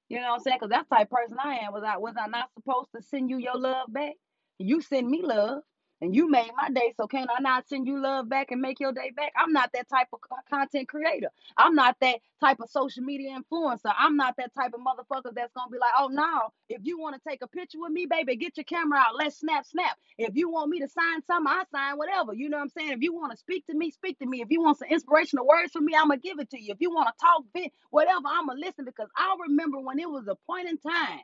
You 0.10 0.20
know 0.22 0.30
what 0.30 0.34
I'm 0.36 0.40
saying? 0.42 0.58
Because 0.62 0.70
that's 0.72 0.90
the 0.90 0.96
type 0.96 1.08
of 1.12 1.18
person 1.18 1.38
I 1.44 1.56
am. 1.60 1.74
Was 1.74 1.84
I 1.86 1.98
was 1.98 2.16
I 2.20 2.28
not 2.28 2.50
supposed 2.54 2.90
to 2.96 3.02
send 3.02 3.30
you 3.30 3.38
your 3.38 3.58
love 3.58 3.92
back? 3.92 4.14
You 4.60 4.82
send 4.82 5.10
me 5.10 5.22
love, 5.24 5.62
and 6.02 6.16
you 6.16 6.30
made 6.30 6.52
my 6.56 6.70
day. 6.70 6.94
So 6.98 7.08
can 7.08 7.28
I 7.36 7.42
not 7.42 7.68
send 7.68 7.88
you 7.88 8.00
love 8.02 8.30
back 8.30 8.52
and 8.52 8.62
make 8.62 8.80
your 8.80 8.92
day 8.92 9.12
back? 9.16 9.34
I'm 9.36 9.52
not 9.52 9.72
that 9.74 9.90
type 9.90 10.08
of 10.14 10.20
content 10.50 10.88
creator. 10.88 11.30
I'm 11.58 11.76
not 11.76 11.98
that 12.02 12.20
type 12.40 12.60
of 12.60 12.70
social 12.70 13.04
media 13.04 13.38
influencer. 13.38 13.94
I'm 13.98 14.16
not 14.16 14.36
that 14.38 14.54
type 14.54 14.74
of 14.74 14.82
motherfucker 14.82 15.34
that's 15.34 15.54
gonna 15.54 15.72
be 15.72 15.80
like, 15.80 15.92
oh 16.00 16.08
no, 16.08 16.50
if 16.70 16.82
you 16.84 17.00
want 17.00 17.16
to 17.16 17.30
take 17.30 17.42
a 17.42 17.48
picture 17.48 17.80
with 17.80 17.92
me, 17.92 18.06
baby, 18.06 18.36
get 18.36 18.58
your 18.58 18.64
camera 18.64 19.00
out. 19.00 19.16
Let's 19.16 19.40
snap, 19.40 19.66
snap. 19.66 19.98
If 20.18 20.36
you 20.36 20.50
want 20.50 20.70
me 20.70 20.80
to 20.80 20.88
sign 20.88 21.24
something, 21.24 21.52
I 21.52 21.64
sign 21.72 21.98
whatever. 21.98 22.34
You 22.34 22.50
know 22.50 22.58
what 22.58 22.64
I'm 22.64 22.70
saying? 22.70 22.92
If 22.92 23.02
you 23.02 23.14
want 23.14 23.32
to 23.32 23.38
speak 23.38 23.66
to 23.68 23.76
me, 23.76 23.92
speak 23.92 24.20
to 24.20 24.26
me. 24.26 24.42
If 24.42 24.50
you 24.52 24.62
want 24.62 24.78
some 24.80 24.90
inspirational 24.90 25.48
words 25.48 25.72
from 25.72 25.86
me, 25.86 25.96
I'm 25.96 26.10
gonna 26.10 26.20
give 26.20 26.40
it 26.40 26.50
to 26.52 26.62
you. 26.62 26.74
If 26.74 26.82
you 26.82 26.92
want 26.92 27.10
to 27.10 27.26
talk, 27.26 27.44
whatever, 27.90 28.28
I'm 28.28 28.48
gonna 28.48 28.60
listen 28.60 28.86
because 28.86 29.10
I 29.16 29.36
remember 29.48 29.80
when 29.80 30.00
it 30.00 30.10
was 30.10 30.28
a 30.28 30.36
point 30.48 30.70
in 30.70 30.78
time 30.78 31.22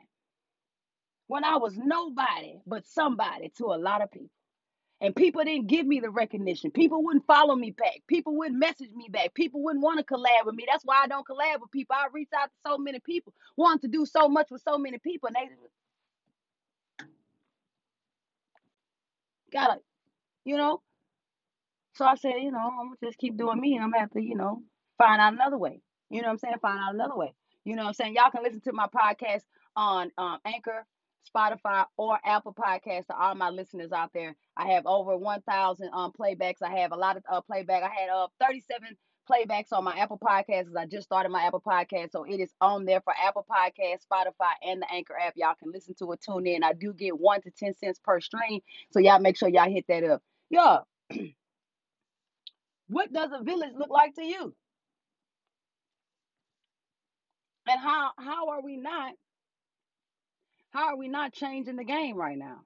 when 1.26 1.44
I 1.44 1.56
was 1.56 1.76
nobody 1.76 2.58
but 2.66 2.86
somebody 2.86 3.52
to 3.58 3.66
a 3.66 3.78
lot 3.78 4.02
of 4.02 4.10
people. 4.10 4.28
And 5.00 5.14
people 5.14 5.44
didn't 5.44 5.66
give 5.66 5.86
me 5.86 6.00
the 6.00 6.10
recognition. 6.10 6.70
People 6.70 7.04
wouldn't 7.04 7.26
follow 7.26 7.54
me 7.56 7.72
back. 7.72 8.00
People 8.08 8.36
wouldn't 8.36 8.58
message 8.58 8.90
me 8.94 9.08
back. 9.10 9.34
People 9.34 9.62
wouldn't 9.62 9.82
want 9.84 9.98
to 9.98 10.04
collab 10.04 10.46
with 10.46 10.54
me. 10.54 10.64
That's 10.70 10.84
why 10.84 11.02
I 11.02 11.08
don't 11.08 11.26
collab 11.26 11.60
with 11.60 11.70
people. 11.72 11.96
I 11.96 12.06
reach 12.12 12.30
out 12.36 12.46
to 12.46 12.70
so 12.70 12.78
many 12.78 13.00
people, 13.00 13.34
want 13.56 13.82
to 13.82 13.88
do 13.88 14.06
so 14.06 14.28
much 14.28 14.48
with 14.50 14.62
so 14.66 14.78
many 14.78 14.98
people, 14.98 15.28
and 15.28 15.36
they 15.36 15.50
gotta, 19.52 19.80
you 20.44 20.56
know. 20.56 20.80
So 21.94 22.04
I 22.04 22.16
said, 22.16 22.34
you 22.40 22.50
know, 22.50 22.58
I'm 22.58 22.86
gonna 22.88 22.96
just 23.04 23.18
keep 23.18 23.36
doing 23.36 23.60
me, 23.60 23.74
and 23.74 23.84
I'm 23.84 23.90
gonna 23.90 24.00
have 24.00 24.10
to, 24.12 24.22
you 24.22 24.36
know, 24.36 24.62
find 24.98 25.20
out 25.20 25.34
another 25.34 25.58
way. 25.58 25.80
You 26.10 26.22
know 26.22 26.28
what 26.28 26.32
I'm 26.32 26.38
saying? 26.38 26.54
Find 26.62 26.78
out 26.78 26.94
another 26.94 27.16
way. 27.16 27.34
You 27.64 27.76
know 27.76 27.82
what 27.82 27.88
I'm 27.88 27.94
saying? 27.94 28.14
Y'all 28.14 28.30
can 28.30 28.42
listen 28.42 28.60
to 28.62 28.72
my 28.72 28.86
podcast 28.86 29.42
on 29.76 30.10
um, 30.18 30.38
Anchor, 30.44 30.86
Spotify, 31.24 31.84
or 31.96 32.18
Apple 32.24 32.54
Podcasts 32.54 33.06
to 33.06 33.16
all 33.16 33.34
my 33.34 33.50
listeners 33.50 33.92
out 33.92 34.12
there. 34.12 34.34
I 34.56 34.72
have 34.72 34.86
over 34.86 35.16
1,000 35.16 35.90
um, 35.92 36.12
playbacks. 36.18 36.62
I 36.62 36.76
have 36.78 36.92
a 36.92 36.96
lot 36.96 37.16
of 37.16 37.22
uh, 37.30 37.40
playback. 37.40 37.82
I 37.82 37.88
had 37.88 38.10
uh, 38.10 38.28
37 38.40 38.96
playbacks 39.30 39.72
on 39.72 39.84
my 39.84 39.96
Apple 39.96 40.18
Podcasts. 40.18 40.76
I 40.76 40.86
just 40.86 41.06
started 41.06 41.30
my 41.30 41.42
Apple 41.42 41.62
Podcast, 41.64 42.12
so 42.12 42.24
it 42.24 42.40
is 42.40 42.52
on 42.60 42.84
there 42.84 43.00
for 43.00 43.14
Apple 43.22 43.46
Podcast, 43.50 44.00
Spotify, 44.10 44.52
and 44.62 44.82
the 44.82 44.92
Anchor 44.92 45.16
app. 45.18 45.34
Y'all 45.36 45.54
can 45.58 45.72
listen 45.72 45.94
to 45.98 46.12
it, 46.12 46.20
tune 46.20 46.46
in. 46.46 46.62
I 46.62 46.72
do 46.72 46.92
get 46.92 47.18
one 47.18 47.40
to 47.42 47.50
ten 47.50 47.74
cents 47.74 48.00
per 48.02 48.20
stream, 48.20 48.60
so 48.90 49.00
y'all 49.00 49.20
make 49.20 49.36
sure 49.36 49.48
y'all 49.48 49.70
hit 49.70 49.86
that 49.88 50.04
up. 50.04 50.22
Yeah. 50.50 50.78
what 52.88 53.12
does 53.12 53.30
a 53.32 53.42
village 53.42 53.72
look 53.76 53.90
like 53.90 54.14
to 54.16 54.22
you? 54.24 54.54
And 57.66 57.80
how 57.80 58.10
how 58.18 58.50
are 58.50 58.62
we 58.62 58.76
not 58.76 59.14
how 60.74 60.88
are 60.88 60.98
we 60.98 61.08
not 61.08 61.34
changing 61.34 61.76
the 61.76 61.84
game 61.84 62.16
right 62.16 62.38
now? 62.38 62.62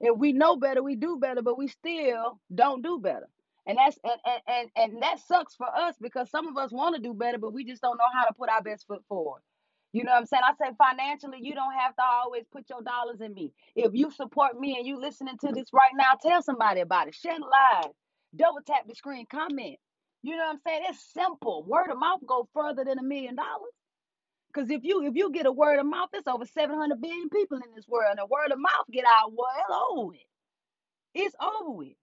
If 0.00 0.18
we 0.18 0.32
know 0.34 0.56
better, 0.56 0.82
we 0.82 0.96
do 0.96 1.18
better, 1.20 1.42
but 1.42 1.58
we 1.58 1.68
still 1.68 2.40
don't 2.54 2.82
do 2.82 3.00
better. 3.00 3.28
And 3.66 3.78
that's 3.78 3.98
and 4.04 4.20
and 4.26 4.42
and, 4.48 4.70
and 4.94 5.02
that 5.04 5.20
sucks 5.20 5.56
for 5.56 5.68
us 5.68 5.96
because 6.00 6.30
some 6.30 6.48
of 6.48 6.58
us 6.58 6.72
want 6.72 6.96
to 6.96 7.02
do 7.02 7.14
better, 7.14 7.38
but 7.38 7.54
we 7.54 7.64
just 7.66 7.82
don't 7.82 7.98
know 7.98 8.10
how 8.14 8.26
to 8.26 8.34
put 8.34 8.50
our 8.50 8.62
best 8.62 8.86
foot 8.88 9.04
forward. 9.08 9.42
You 9.92 10.04
know 10.04 10.12
what 10.12 10.20
I'm 10.20 10.26
saying? 10.26 10.44
I 10.46 10.54
say 10.54 10.74
financially, 10.78 11.40
you 11.42 11.54
don't 11.54 11.74
have 11.74 11.96
to 11.96 12.02
always 12.04 12.44
put 12.52 12.70
your 12.70 12.82
dollars 12.82 13.22
in 13.22 13.34
me. 13.34 13.52
If 13.76 13.92
you 13.94 14.12
support 14.12 14.60
me 14.60 14.76
and 14.78 14.86
you 14.86 15.00
listening 15.00 15.38
to 15.40 15.52
this 15.52 15.68
right 15.74 15.92
now, 15.96 16.12
tell 16.22 16.42
somebody 16.42 16.82
about 16.82 17.08
it. 17.08 17.16
Share 17.16 17.34
live. 17.40 17.92
Double 18.36 18.60
tap 18.66 18.88
the 18.88 18.94
screen, 18.96 19.26
comment. 19.32 19.78
You 20.22 20.36
know 20.36 20.44
what 20.46 20.52
I'm 20.56 20.60
saying? 20.66 20.82
It's 20.90 21.12
simple. 21.14 21.64
Word 21.64 21.90
of 21.90 21.98
mouth 21.98 22.20
go 22.26 22.48
further 22.54 22.84
than 22.84 23.00
a 23.00 23.04
million 23.04 23.36
dollars. 23.36 23.72
Because 24.52 24.70
if 24.70 24.82
you 24.84 25.06
if 25.06 25.14
you 25.16 25.30
get 25.32 25.46
a 25.46 25.52
word 25.52 25.78
of 25.80 25.86
mouth, 25.86 26.08
there's 26.12 26.26
over 26.26 26.46
700 26.46 27.00
billion 27.00 27.30
people 27.30 27.58
in 27.58 27.74
this 27.76 27.88
world. 27.88 28.08
And 28.12 28.20
a 28.20 28.26
word 28.26 28.52
of 28.52 28.58
mouth 28.58 28.86
get 28.92 29.04
out 29.06 29.32
well 29.32 29.90
over 29.92 30.08
with. 30.08 30.18
It's 31.14 31.36
over 31.40 31.70
with. 31.72 31.94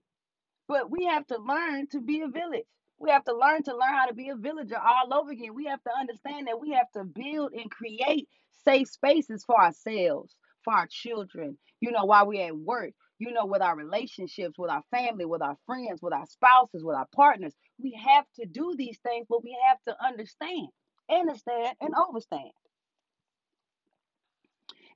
But 0.70 0.92
we 0.92 1.06
have 1.06 1.28
to 1.28 1.40
learn 1.40 1.88
to 1.90 2.02
be 2.02 2.24
a 2.24 2.30
village. 2.30 2.66
We 3.00 3.12
have 3.12 3.26
to 3.26 3.36
learn 3.38 3.64
to 3.66 3.74
learn 3.78 3.94
how 3.94 4.08
to 4.08 4.16
be 4.16 4.30
a 4.30 4.38
villager 4.38 4.80
all 4.80 5.14
over 5.14 5.32
again. 5.32 5.56
We 5.56 5.66
have 5.68 5.84
to 5.84 5.92
understand 6.00 6.48
that 6.48 6.62
we 6.62 6.72
have 6.72 6.92
to 6.94 7.06
build 7.06 7.54
and 7.54 7.72
create 7.72 8.30
safe 8.66 8.90
spaces 8.90 9.46
for 9.46 9.62
ourselves, 9.62 10.36
for 10.64 10.74
our 10.74 10.88
children, 10.90 11.60
you 11.82 11.92
know, 11.92 12.06
while 12.06 12.28
we're 12.28 12.48
at 12.48 12.58
work, 12.58 12.94
you 13.20 13.34
know, 13.34 13.46
with 13.46 13.62
our 13.62 13.78
relationships, 13.78 14.60
with 14.60 14.72
our 14.72 14.84
family, 14.92 15.26
with 15.26 15.44
our 15.44 15.58
friends, 15.68 16.02
with 16.02 16.14
our 16.14 16.28
spouses, 16.28 16.84
with 16.84 16.98
our 16.98 17.08
partners. 17.16 17.54
We 17.80 18.02
have 18.08 18.26
to 18.40 18.48
do 18.48 18.76
these 18.78 19.00
things, 19.04 19.28
but 19.30 19.44
we 19.44 19.58
have 19.70 19.80
to 19.88 20.06
understand 20.06 20.70
understand 21.10 21.76
and 21.82 21.94
overstand. 21.96 22.52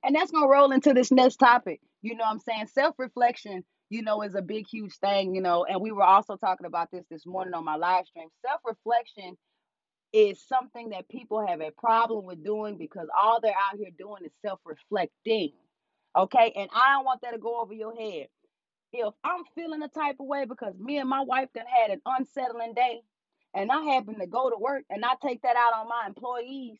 And 0.04 0.14
that's 0.16 0.30
gonna 0.30 0.48
roll 0.48 0.72
into 0.72 0.92
this 0.92 1.12
next 1.12 1.36
topic. 1.36 1.80
You 2.02 2.16
know 2.16 2.24
I'm 2.24 2.40
saying? 2.40 2.66
Self-reflection, 2.68 3.64
you 3.90 4.02
know, 4.02 4.22
is 4.22 4.34
a 4.34 4.42
big, 4.42 4.66
huge 4.66 4.94
thing, 4.96 5.34
you 5.34 5.40
know, 5.40 5.64
and 5.64 5.80
we 5.80 5.92
were 5.92 6.02
also 6.02 6.36
talking 6.36 6.66
about 6.66 6.90
this 6.90 7.04
this 7.10 7.26
morning 7.26 7.54
on 7.54 7.64
my 7.64 7.76
live 7.76 8.06
stream. 8.06 8.28
Self-reflection 8.46 9.36
is 10.12 10.42
something 10.46 10.90
that 10.90 11.08
people 11.08 11.46
have 11.46 11.60
a 11.60 11.70
problem 11.70 12.26
with 12.26 12.44
doing 12.44 12.76
because 12.76 13.08
all 13.16 13.40
they're 13.40 13.52
out 13.52 13.78
here 13.78 13.90
doing 13.98 14.24
is 14.24 14.32
self-reflecting. 14.44 15.52
Okay, 16.16 16.52
and 16.56 16.68
I 16.74 16.94
don't 16.94 17.04
want 17.04 17.22
that 17.22 17.32
to 17.32 17.38
go 17.38 17.60
over 17.60 17.72
your 17.72 17.94
head. 17.94 18.28
If 18.92 19.14
I'm 19.24 19.44
feeling 19.54 19.82
a 19.82 19.88
type 19.88 20.16
of 20.20 20.26
way 20.26 20.44
because 20.44 20.74
me 20.78 20.98
and 20.98 21.08
my 21.08 21.22
wife 21.22 21.48
done 21.54 21.64
had 21.66 21.90
an 21.90 22.02
unsettling 22.04 22.74
day, 22.74 23.00
and 23.54 23.72
I 23.72 23.82
happen 23.82 24.18
to 24.20 24.26
go 24.26 24.50
to 24.50 24.56
work 24.58 24.84
and 24.90 25.04
I 25.04 25.12
take 25.22 25.42
that 25.42 25.56
out 25.56 25.74
on 25.74 25.88
my 25.88 26.04
employees, 26.06 26.78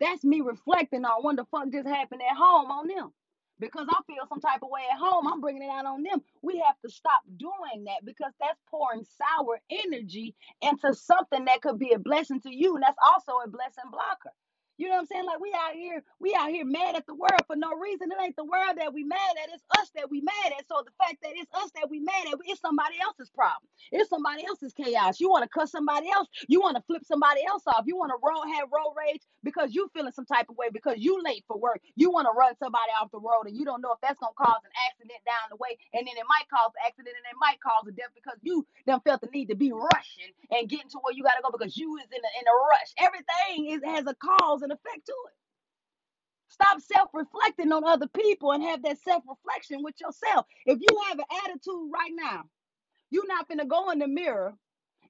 that's 0.00 0.24
me 0.24 0.42
reflecting 0.42 1.04
on 1.06 1.24
what 1.24 1.36
the 1.36 1.46
fuck 1.50 1.70
just 1.72 1.88
happened 1.88 2.22
at 2.22 2.36
home 2.36 2.70
on 2.70 2.88
them. 2.88 3.12
Because 3.60 3.86
I 3.90 4.00
feel 4.06 4.26
some 4.28 4.40
type 4.40 4.62
of 4.62 4.70
way 4.70 4.82
at 4.92 4.98
home, 5.00 5.28
I'm 5.28 5.40
bringing 5.40 5.62
it 5.62 5.70
out 5.70 5.86
on 5.86 6.02
them. 6.02 6.22
We 6.42 6.58
have 6.66 6.76
to 6.84 6.90
stop 6.90 7.22
doing 7.38 7.84
that 7.86 8.04
because 8.04 8.32
that's 8.40 8.58
pouring 8.70 9.04
sour 9.04 9.60
energy 9.70 10.36
into 10.62 10.94
something 10.94 11.46
that 11.46 11.62
could 11.62 11.78
be 11.78 11.92
a 11.94 11.98
blessing 12.00 12.40
to 12.42 12.54
you. 12.54 12.74
And 12.76 12.84
that's 12.84 12.98
also 13.06 13.32
a 13.44 13.48
blessing 13.48 13.90
blocker. 13.92 14.32
You 14.78 14.88
know 14.88 14.96
what 14.96 15.00
I'm 15.02 15.06
saying? 15.06 15.26
Like 15.26 15.40
we 15.40 15.54
out 15.54 15.74
here, 15.74 16.04
we 16.20 16.34
out 16.34 16.50
here 16.50 16.66
mad 16.66 16.96
at 16.96 17.06
the 17.06 17.14
world 17.14 17.44
for 17.46 17.56
no 17.56 17.74
reason. 17.76 18.12
It 18.12 18.18
ain't 18.22 18.36
the 18.36 18.44
world 18.46 18.78
that 18.78 18.94
we 18.94 19.04
mad 19.04 19.36
at, 19.44 19.50
it's 19.54 19.64
us 19.78 19.90
that 19.96 20.10
we 20.10 20.22
mad 20.22 20.52
at. 20.58 20.66
So 20.68 20.82
the 20.86 20.92
fact 20.98 21.18
that 21.22 21.32
it's 21.34 21.52
us 21.54 21.70
that 21.76 21.90
we 21.90 22.00
mad 22.00 22.28
at, 22.28 22.38
it's 22.46 22.60
somebody 22.62 22.96
else's 23.02 23.30
problem. 23.30 23.70
It's 23.92 24.10
somebody 24.10 24.46
else's 24.46 24.74
chaos. 24.74 25.20
You 25.20 25.30
want 25.30 25.44
to 25.44 25.50
cuss 25.50 25.72
somebody 25.72 26.10
else, 26.10 26.28
you 26.48 26.60
want 26.60 26.76
to 26.76 26.84
flip 26.88 27.04
somebody 27.04 27.42
else 27.46 27.64
off. 27.66 27.84
You 27.86 27.96
want 27.96 28.10
to 28.12 28.18
roll 28.22 28.44
have 28.54 28.68
road 28.72 28.94
rage 28.98 29.22
because 29.44 29.74
you 29.74 29.90
feeling 29.94 30.12
some 30.12 30.26
type 30.26 30.48
of 30.50 30.56
way 30.58 30.68
because 30.72 30.96
you 30.98 31.22
late 31.22 31.44
for 31.48 31.58
work. 31.58 31.80
You 31.96 32.10
want 32.10 32.26
to 32.26 32.36
run 32.36 32.56
somebody 32.58 32.92
off 33.00 33.10
the 33.12 33.20
road 33.20 33.46
and 33.46 33.56
you 33.56 33.64
don't 33.66 33.82
know 33.82 33.92
if 33.92 34.00
that's 34.02 34.20
gonna 34.20 34.34
cause 34.38 34.62
an 34.64 34.72
accident 34.90 35.20
down 35.26 35.50
the 35.50 35.56
way, 35.56 35.78
and 35.94 36.06
then 36.06 36.16
it 36.16 36.26
might 36.28 36.48
cause 36.50 36.72
an 36.76 36.82
accident 36.86 37.16
and 37.16 37.26
it 37.30 37.38
might 37.40 37.60
cause 37.60 37.86
a 37.88 37.92
death 37.92 38.12
because 38.14 38.38
you 38.42 38.66
then 38.86 39.00
felt 39.02 39.20
the 39.22 39.28
need 39.32 39.48
to 39.48 39.56
be 39.56 39.72
rushing 39.72 40.32
and 40.52 40.68
getting 40.68 40.88
to 40.90 40.98
where 41.02 41.14
you 41.14 41.24
gotta 41.24 41.42
go 41.42 41.50
because 41.52 41.76
you 41.76 41.96
is 41.98 42.08
in 42.12 42.20
a, 42.22 42.30
in 42.40 42.46
a 42.46 42.56
rush. 42.70 42.90
Everything 42.98 43.70
is 43.72 43.82
has 43.84 44.06
a 44.06 44.14
cause 44.16 44.62
an 44.70 44.72
effect 44.72 45.06
to 45.06 45.12
it. 45.28 45.34
Stop 46.50 46.80
self 46.80 47.10
reflecting 47.14 47.72
on 47.72 47.84
other 47.84 48.08
people 48.08 48.52
and 48.52 48.62
have 48.64 48.82
that 48.84 48.98
self 49.00 49.24
reflection 49.28 49.82
with 49.84 49.96
yourself. 50.00 50.46
If 50.66 50.80
you 50.80 51.00
have 51.08 51.18
an 51.18 51.26
attitude 51.44 51.90
right 51.92 52.12
now, 52.14 52.44
you're 53.10 53.28
not 53.28 53.48
going 53.48 53.58
to 53.60 53.66
go 53.66 53.90
in 53.90 54.00
the 54.00 54.08
mirror 54.08 54.54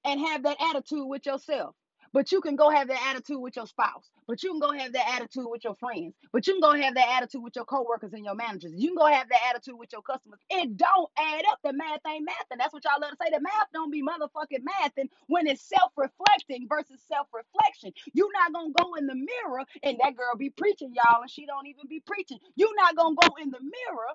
and 0.04 0.20
have 0.20 0.44
that 0.44 0.58
attitude 0.60 1.06
with 1.08 1.26
yourself. 1.26 1.74
But 2.12 2.32
you 2.32 2.40
can 2.42 2.56
go 2.56 2.70
have 2.70 2.88
that 2.88 3.02
attitude 3.10 3.40
with 3.40 3.56
your 3.56 3.66
spouse. 3.66 4.10
But 4.28 4.42
you 4.42 4.50
can 4.52 4.60
go 4.60 4.72
have 4.72 4.92
that 4.94 5.08
attitude 5.16 5.46
with 5.48 5.64
your 5.64 5.74
friends. 5.76 6.14
But 6.32 6.46
you 6.46 6.54
can 6.54 6.62
go 6.62 6.72
have 6.74 6.94
that 6.96 7.08
attitude 7.18 7.42
with 7.42 7.56
your 7.56 7.66
coworkers 7.66 8.14
and 8.14 8.24
your 8.24 8.36
managers. 8.36 8.72
You 8.76 8.90
can 8.90 8.96
go 8.96 9.06
have 9.06 9.28
that 9.30 9.40
attitude 9.50 9.78
with 9.78 9.92
your 9.92 10.02
customers. 10.02 10.40
It 10.50 10.76
don't 10.76 11.10
add 11.18 11.44
up. 11.50 11.60
The 11.64 11.72
math 11.74 12.00
ain't 12.08 12.26
math. 12.26 12.46
And 12.50 12.60
that's 12.60 12.72
what 12.74 12.84
y'all 12.84 13.00
love 13.00 13.12
to 13.12 13.18
say. 13.22 13.30
The 13.32 13.40
math 13.42 13.68
don't 13.74 13.92
be 13.92 14.02
motherfucking 14.02 14.64
mathing 14.64 15.08
when 15.28 15.46
it's 15.46 15.62
self-reflecting 15.68 16.68
versus 16.68 17.00
self-reflection. 17.08 17.92
You're 18.14 18.32
not 18.32 18.52
gonna 18.54 18.74
go 18.82 18.94
in 18.96 19.06
the 19.06 19.16
mirror 19.16 19.64
and 19.82 19.98
that 20.02 20.16
girl 20.16 20.36
be 20.36 20.50
preaching, 20.50 20.94
y'all, 20.94 21.22
and 21.22 21.30
she 21.30 21.46
don't 21.46 21.66
even 21.68 21.86
be 21.88 22.00
preaching. 22.06 22.38
You're 22.56 22.76
not 22.76 22.96
gonna 22.96 23.16
go 23.20 23.34
in 23.42 23.50
the 23.50 23.60
mirror 23.60 24.08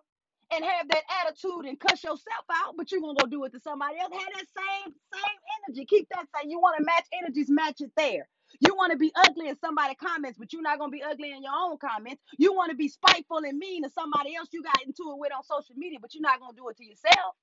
and 0.56 0.66
have 0.66 0.88
that 0.90 1.04
attitude 1.26 1.66
and 1.66 1.80
cuss 1.80 2.04
yourself 2.04 2.46
out, 2.54 2.76
but 2.78 2.92
you're 2.92 3.02
gonna 3.02 3.20
go 3.20 3.28
do 3.28 3.44
it 3.46 3.54
to 3.54 3.60
somebody 3.62 4.00
else. 4.00 4.12
Have 4.14 4.34
that 4.34 4.48
same 4.58 4.94
same 5.14 5.40
energy. 5.68 5.86
Keep 5.86 6.10
that 6.16 6.28
same. 6.38 6.52
You 6.52 6.60
want 6.60 6.78
to 6.80 6.86
match 6.86 7.06
energies, 7.22 7.50
match 7.50 7.82
it 7.82 7.92
there. 7.98 8.28
You 8.62 8.76
want 8.76 8.92
to 8.92 8.98
be 8.98 9.12
ugly 9.16 9.50
in 9.50 9.58
somebody 9.60 9.96
comments, 9.96 10.40
but 10.40 10.54
you're 10.54 10.62
not 10.64 10.80
gonna 10.80 10.92
be 10.92 11.04
ugly 11.04 11.32
in 11.32 11.44
your 11.44 11.54
own 11.56 11.78
comments. 11.78 12.24
You 12.38 12.54
want 12.54 12.72
to 12.72 12.78
be 12.78 12.90
spiteful 12.90 13.40
and 13.40 13.58
mean 13.58 13.84
to 13.84 13.90
somebody 13.92 14.36
else 14.36 14.50
you 14.54 14.64
got 14.64 14.84
into 14.86 15.12
it 15.12 15.20
with 15.20 15.34
on 15.34 15.44
social 15.44 15.76
media, 15.76 16.00
but 16.02 16.14
you're 16.14 16.22
not 16.24 16.40
gonna 16.40 16.56
do 16.58 16.70
it 16.70 16.78
to 16.78 16.86
yourself. 16.86 17.36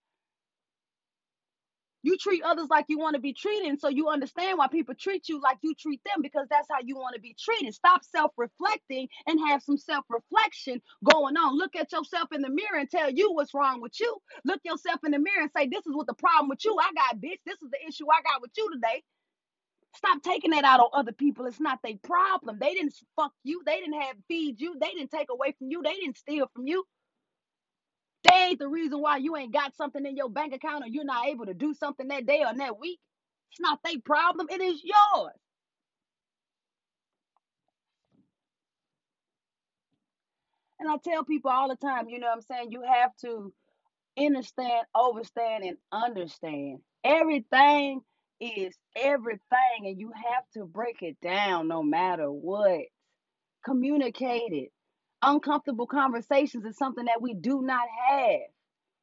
You 2.02 2.16
treat 2.18 2.42
others 2.44 2.68
like 2.70 2.86
you 2.88 2.98
want 2.98 3.16
to 3.16 3.20
be 3.22 3.34
treated, 3.34 3.80
so 3.80 3.88
you 3.88 4.08
understand 4.08 4.58
why 4.58 4.68
people 4.68 4.94
treat 4.94 5.28
you 5.28 5.40
like 5.40 5.58
you 5.62 5.74
treat 5.74 6.00
them 6.04 6.22
because 6.22 6.46
that's 6.50 6.68
how 6.70 6.78
you 6.84 6.96
want 6.96 7.14
to 7.16 7.20
be 7.22 7.36
treated. 7.38 7.74
Stop 7.74 8.04
self 8.04 8.32
reflecting 8.38 9.08
and 9.26 9.40
have 9.48 9.62
some 9.62 9.78
self 9.78 10.04
reflection 10.10 10.82
going 11.04 11.36
on. 11.36 11.58
Look 11.58 11.76
at 11.76 11.92
yourself 11.92 12.30
in 12.32 12.42
the 12.42 12.50
mirror 12.50 12.78
and 12.80 12.90
tell 12.90 13.10
you 13.10 13.32
what's 13.32 13.54
wrong 13.54 13.82
with 13.82 13.98
you. 14.00 14.16
Look 14.44 14.60
yourself 14.64 15.00
in 15.04 15.12
the 15.12 15.20
mirror 15.20 15.42
and 15.42 15.52
say, 15.56 15.68
This 15.68 15.86
is 15.86 15.94
what 15.94 16.08
the 16.08 16.14
problem 16.14 16.48
with 16.50 16.64
you 16.64 16.76
I 16.80 16.90
got, 16.94 17.20
bitch. 17.20 17.40
This 17.46 17.62
is 17.62 17.70
the 17.70 17.88
issue 17.88 18.06
I 18.10 18.22
got 18.22 18.42
with 18.42 18.52
you 18.56 18.70
today. 18.72 19.02
Stop 19.96 20.22
taking 20.22 20.52
that 20.52 20.64
out 20.64 20.80
on 20.80 20.90
other 20.94 21.12
people. 21.12 21.46
It's 21.46 21.60
not 21.60 21.80
their 21.84 21.94
problem. 22.04 22.58
They 22.60 22.74
didn't 22.74 22.94
fuck 23.16 23.32
you. 23.44 23.62
They 23.66 23.80
didn't 23.80 24.00
have 24.00 24.16
feed 24.28 24.60
you. 24.60 24.76
They 24.80 24.88
didn't 24.90 25.10
take 25.10 25.28
away 25.30 25.54
from 25.58 25.70
you. 25.70 25.82
They 25.82 25.94
didn't 25.94 26.18
steal 26.18 26.48
from 26.54 26.66
you. 26.68 26.84
They 28.24 28.36
ain't 28.50 28.58
the 28.58 28.68
reason 28.68 29.00
why 29.00 29.18
you 29.18 29.36
ain't 29.36 29.52
got 29.52 29.76
something 29.76 30.04
in 30.04 30.16
your 30.16 30.30
bank 30.30 30.54
account 30.54 30.84
or 30.84 30.88
you're 30.88 31.04
not 31.04 31.26
able 31.26 31.46
to 31.46 31.54
do 31.54 31.74
something 31.74 32.08
that 32.08 32.26
day 32.26 32.42
or 32.46 32.54
that 32.54 32.78
week. 32.78 33.00
It's 33.52 33.60
not 33.60 33.80
their 33.84 34.00
problem. 34.04 34.48
It 34.50 34.60
is 34.60 34.82
yours. 34.84 35.32
And 40.80 40.90
I 40.90 40.96
tell 41.04 41.24
people 41.24 41.50
all 41.50 41.68
the 41.68 41.76
time, 41.76 42.08
you 42.08 42.18
know 42.18 42.28
what 42.28 42.36
I'm 42.36 42.42
saying? 42.42 42.72
You 42.72 42.82
have 42.82 43.16
to 43.22 43.52
understand, 44.18 44.86
overstand, 44.96 45.64
and 45.64 45.76
understand. 45.92 46.80
Everything 47.04 48.02
is 48.40 48.74
everything, 48.96 49.40
and 49.84 50.00
you 50.00 50.12
have 50.14 50.44
to 50.54 50.64
break 50.66 51.02
it 51.02 51.18
down 51.22 51.68
no 51.68 51.82
matter 51.82 52.30
what. 52.30 52.82
Communicate 53.64 54.52
it. 54.52 54.70
Uncomfortable 55.22 55.86
conversations 55.86 56.64
is 56.64 56.76
something 56.78 57.06
that 57.06 57.22
we 57.22 57.34
do 57.34 57.62
not 57.62 57.86
have. 58.10 58.40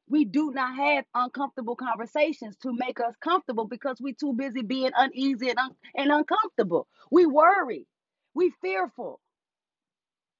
We 0.08 0.24
do 0.26 0.52
not 0.52 0.76
have 0.76 1.04
uncomfortable 1.14 1.76
conversations 1.76 2.56
to 2.62 2.72
make 2.72 3.00
us 3.00 3.14
comfortable 3.22 3.66
because 3.66 3.98
we're 4.00 4.14
too 4.14 4.34
busy 4.34 4.62
being 4.62 4.92
uneasy 4.96 5.50
and, 5.50 5.58
un- 5.58 5.76
and 5.96 6.12
uncomfortable. 6.12 6.88
We 7.10 7.26
worry. 7.26 7.86
We 8.34 8.52
fearful. 8.62 9.20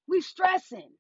We 0.09 0.21
stressing. 0.23 0.91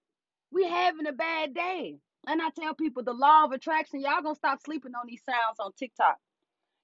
We 0.52 0.68
having 0.68 1.06
a 1.08 1.12
bad 1.12 1.54
day. 1.54 1.99
And 2.26 2.42
I 2.42 2.50
tell 2.58 2.75
people 2.75 3.04
the 3.04 3.14
law 3.14 3.44
of 3.44 3.52
attraction, 3.52 4.00
y'all 4.00 4.23
gonna 4.23 4.35
stop 4.37 4.61
sleeping 4.64 4.92
on 4.94 5.06
these 5.08 5.23
sounds 5.28 5.58
on 5.61 5.73
TikTok. 5.78 6.16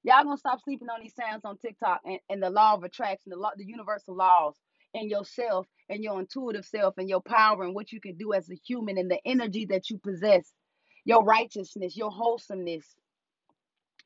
Y'all 0.05 0.25
gonna 0.25 0.39
stop 0.39 0.61
sleeping 0.65 0.89
on 0.91 1.03
these 1.03 1.15
sounds 1.15 1.43
on 1.45 1.59
TikTok 1.59 2.01
and, 2.07 2.21
and 2.31 2.43
the 2.43 2.51
law 2.51 2.75
of 2.75 2.85
attraction, 2.85 3.31
the 3.31 3.37
law, 3.37 3.51
the 3.57 3.67
universal 3.67 4.17
laws 4.17 4.55
in 4.95 5.11
yourself 5.11 5.67
and 5.91 6.05
your 6.05 6.21
intuitive 6.21 6.67
self 6.67 6.95
and 6.99 7.09
your 7.09 7.23
power 7.23 7.65
and 7.65 7.75
what 7.75 7.93
you 7.93 8.01
can 8.01 8.17
do 8.17 8.35
as 8.35 8.51
a 8.51 8.57
human 8.67 8.99
and 8.99 9.11
the 9.11 9.21
energy 9.27 9.67
that 9.67 9.91
you 9.91 9.99
possess, 9.99 10.53
your 11.05 11.25
righteousness, 11.25 11.97
your 11.97 12.13
wholesomeness. 12.13 12.87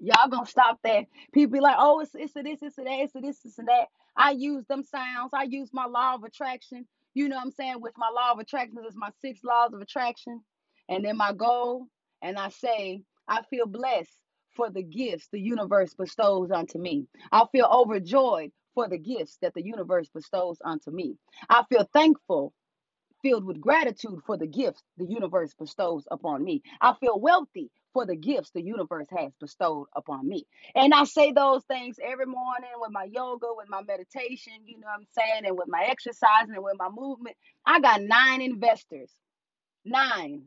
Y'all 0.00 0.28
gonna 0.30 0.46
stop 0.46 0.78
that. 0.84 1.06
People 1.32 1.54
be 1.54 1.60
like, 1.60 1.76
oh, 1.78 2.00
it's 2.00 2.12
it's 2.14 2.36
a 2.36 2.42
this, 2.42 2.60
it's 2.62 2.78
a 2.78 2.82
that, 2.84 3.00
it's 3.00 3.16
a 3.16 3.20
this, 3.20 3.40
it's 3.44 3.58
a 3.58 3.62
that. 3.64 3.86
I 4.16 4.32
use 4.32 4.66
them 4.68 4.84
sounds. 4.84 5.30
I 5.34 5.44
use 5.44 5.70
my 5.72 5.86
law 5.86 6.16
of 6.16 6.24
attraction. 6.24 6.86
You 7.14 7.28
know 7.28 7.36
what 7.36 7.46
I'm 7.46 7.52
saying? 7.52 7.80
With 7.80 7.94
my 7.96 8.10
law 8.14 8.32
of 8.32 8.40
attraction, 8.40 8.78
is 8.88 8.96
my 8.96 9.10
six 9.22 9.40
laws 9.44 9.72
of 9.74 9.80
attraction. 9.80 10.42
And 10.88 11.04
then 11.04 11.16
my 11.16 11.32
goal, 11.32 11.86
and 12.22 12.38
I 12.38 12.50
say, 12.50 13.02
I 13.28 13.42
feel 13.50 13.66
blessed 13.66 14.12
for 14.56 14.70
the 14.70 14.82
gifts 14.82 15.28
the 15.32 15.40
universe 15.40 15.94
bestows 15.94 16.50
unto 16.52 16.78
me. 16.78 17.06
I 17.32 17.44
feel 17.52 17.66
overjoyed 17.72 18.52
for 18.78 18.88
the 18.88 18.98
gifts 18.98 19.38
that 19.42 19.54
the 19.54 19.64
universe 19.64 20.08
bestows 20.14 20.58
unto 20.64 20.92
me. 20.92 21.16
I 21.50 21.64
feel 21.68 21.88
thankful 21.92 22.52
filled 23.22 23.44
with 23.44 23.60
gratitude 23.60 24.20
for 24.26 24.36
the 24.36 24.46
gifts 24.46 24.82
the 24.98 25.06
universe 25.06 25.54
bestows 25.58 26.04
upon 26.10 26.44
me. 26.44 26.62
I 26.80 26.94
feel 27.00 27.18
wealthy 27.20 27.70
for 27.92 28.06
the 28.06 28.16
gifts 28.16 28.50
the 28.52 28.62
universe 28.62 29.08
has 29.16 29.32
bestowed 29.40 29.88
upon 29.96 30.28
me. 30.28 30.46
And 30.76 30.94
I 30.94 31.04
say 31.04 31.32
those 31.32 31.64
things 31.64 31.96
every 32.04 32.26
morning 32.26 32.70
with 32.78 32.92
my 32.92 33.04
yoga, 33.04 33.48
with 33.56 33.68
my 33.68 33.82
meditation, 33.82 34.54
you 34.66 34.78
know 34.80 34.86
what 34.88 35.00
I'm 35.00 35.06
saying, 35.18 35.46
and 35.46 35.58
with 35.58 35.68
my 35.68 35.86
exercising 35.90 36.54
and 36.54 36.64
with 36.64 36.76
my 36.78 36.90
movement. 36.90 37.36
I 37.66 37.80
got 37.80 38.02
nine 38.02 38.42
investors. 38.42 39.10
Nine. 39.84 40.44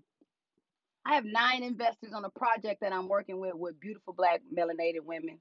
I 1.05 1.15
have 1.15 1.25
nine 1.25 1.63
investors 1.63 2.13
on 2.15 2.25
a 2.25 2.29
project 2.31 2.81
that 2.81 2.93
I'm 2.93 3.09
working 3.09 3.39
with 3.39 3.55
with 3.55 3.79
beautiful 3.79 4.13
black 4.13 4.41
melanated 4.55 5.01
women. 5.03 5.39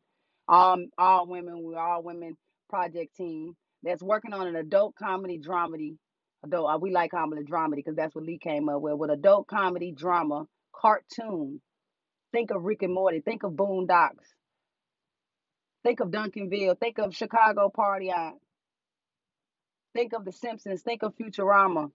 Um, 0.49 0.89
all 0.99 1.27
women, 1.29 1.63
we're 1.63 1.79
all 1.79 2.03
women 2.03 2.37
project 2.71 3.17
team 3.17 3.57
that's 3.85 4.03
working 4.03 4.35
on 4.35 4.49
an 4.49 4.57
adult 4.57 4.97
comedy 4.97 5.41
dramedy. 5.41 5.97
Adult, 6.45 6.71
uh, 6.75 6.79
we 6.79 6.93
like 6.93 7.13
comedy 7.13 7.43
dramedy 7.45 7.77
because 7.79 7.97
that's 7.97 8.15
what 8.17 8.25
Lee 8.25 8.39
came 8.39 8.71
up 8.71 8.83
with. 8.83 8.95
With 8.99 9.11
adult 9.13 9.49
comedy 9.49 9.93
drama 9.93 10.47
cartoon. 10.77 11.63
Think 12.33 12.53
of 12.53 12.65
Rick 12.65 12.83
and 12.83 12.95
Morty. 12.95 13.21
Think 13.23 13.45
of 13.45 13.53
Boondocks. 13.53 14.27
Think 15.85 16.01
of 16.01 16.11
Duncanville. 16.11 16.79
Think 16.81 16.99
of 16.99 17.15
Chicago 17.17 17.71
Party 17.71 18.11
Aunt. 18.11 18.37
Think 19.95 20.13
of 20.15 20.25
The 20.25 20.33
Simpsons. 20.33 20.83
Think 20.83 21.03
of 21.05 21.15
Futurama. 21.17 21.89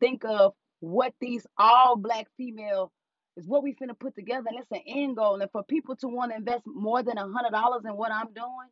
think 0.00 0.24
of 0.24 0.52
what 0.80 1.14
these 1.20 1.46
all 1.58 1.96
black 1.96 2.26
female 2.36 2.92
is 3.36 3.46
what 3.46 3.62
we 3.62 3.74
finna 3.74 3.98
put 3.98 4.14
together 4.14 4.46
and 4.48 4.58
it's 4.58 4.70
an 4.70 4.82
end 4.86 5.16
goal 5.16 5.40
and 5.40 5.50
for 5.50 5.62
people 5.64 5.96
to 5.96 6.08
want 6.08 6.30
to 6.32 6.36
invest 6.36 6.62
more 6.66 7.02
than 7.02 7.18
a 7.18 7.22
hundred 7.22 7.52
dollars 7.52 7.82
in 7.84 7.92
what 7.96 8.12
i'm 8.12 8.32
doing 8.34 8.68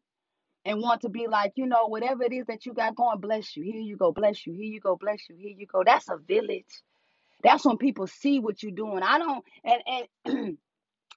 and 0.67 0.83
want 0.83 1.03
to 1.03 1.11
be 1.11 1.29
like 1.29 1.55
you 1.57 1.67
know 1.67 1.87
whatever 1.89 2.25
it 2.25 2.35
is 2.35 2.47
that 2.49 2.67
you 2.67 2.75
got 2.75 2.97
going 2.97 3.21
bless 3.21 3.57
you. 3.57 3.65
Here 3.65 3.81
you 3.83 3.97
go 3.97 4.13
bless 4.13 4.47
you. 4.47 4.55
Here 4.55 4.65
you 4.67 4.81
go 4.81 4.97
bless 4.97 5.31
you. 5.31 5.37
Here 5.37 5.55
you 5.59 5.67
go. 5.67 5.85
That's 5.87 6.11
a 6.11 6.19
village. 6.19 6.83
That's 7.43 7.65
when 7.65 7.79
people 7.79 8.07
see 8.09 8.41
what 8.41 8.63
you're 8.63 8.73
doing. 8.73 9.03
I 9.03 9.19
don't 9.19 9.45
and 9.65 9.83
and 10.27 10.39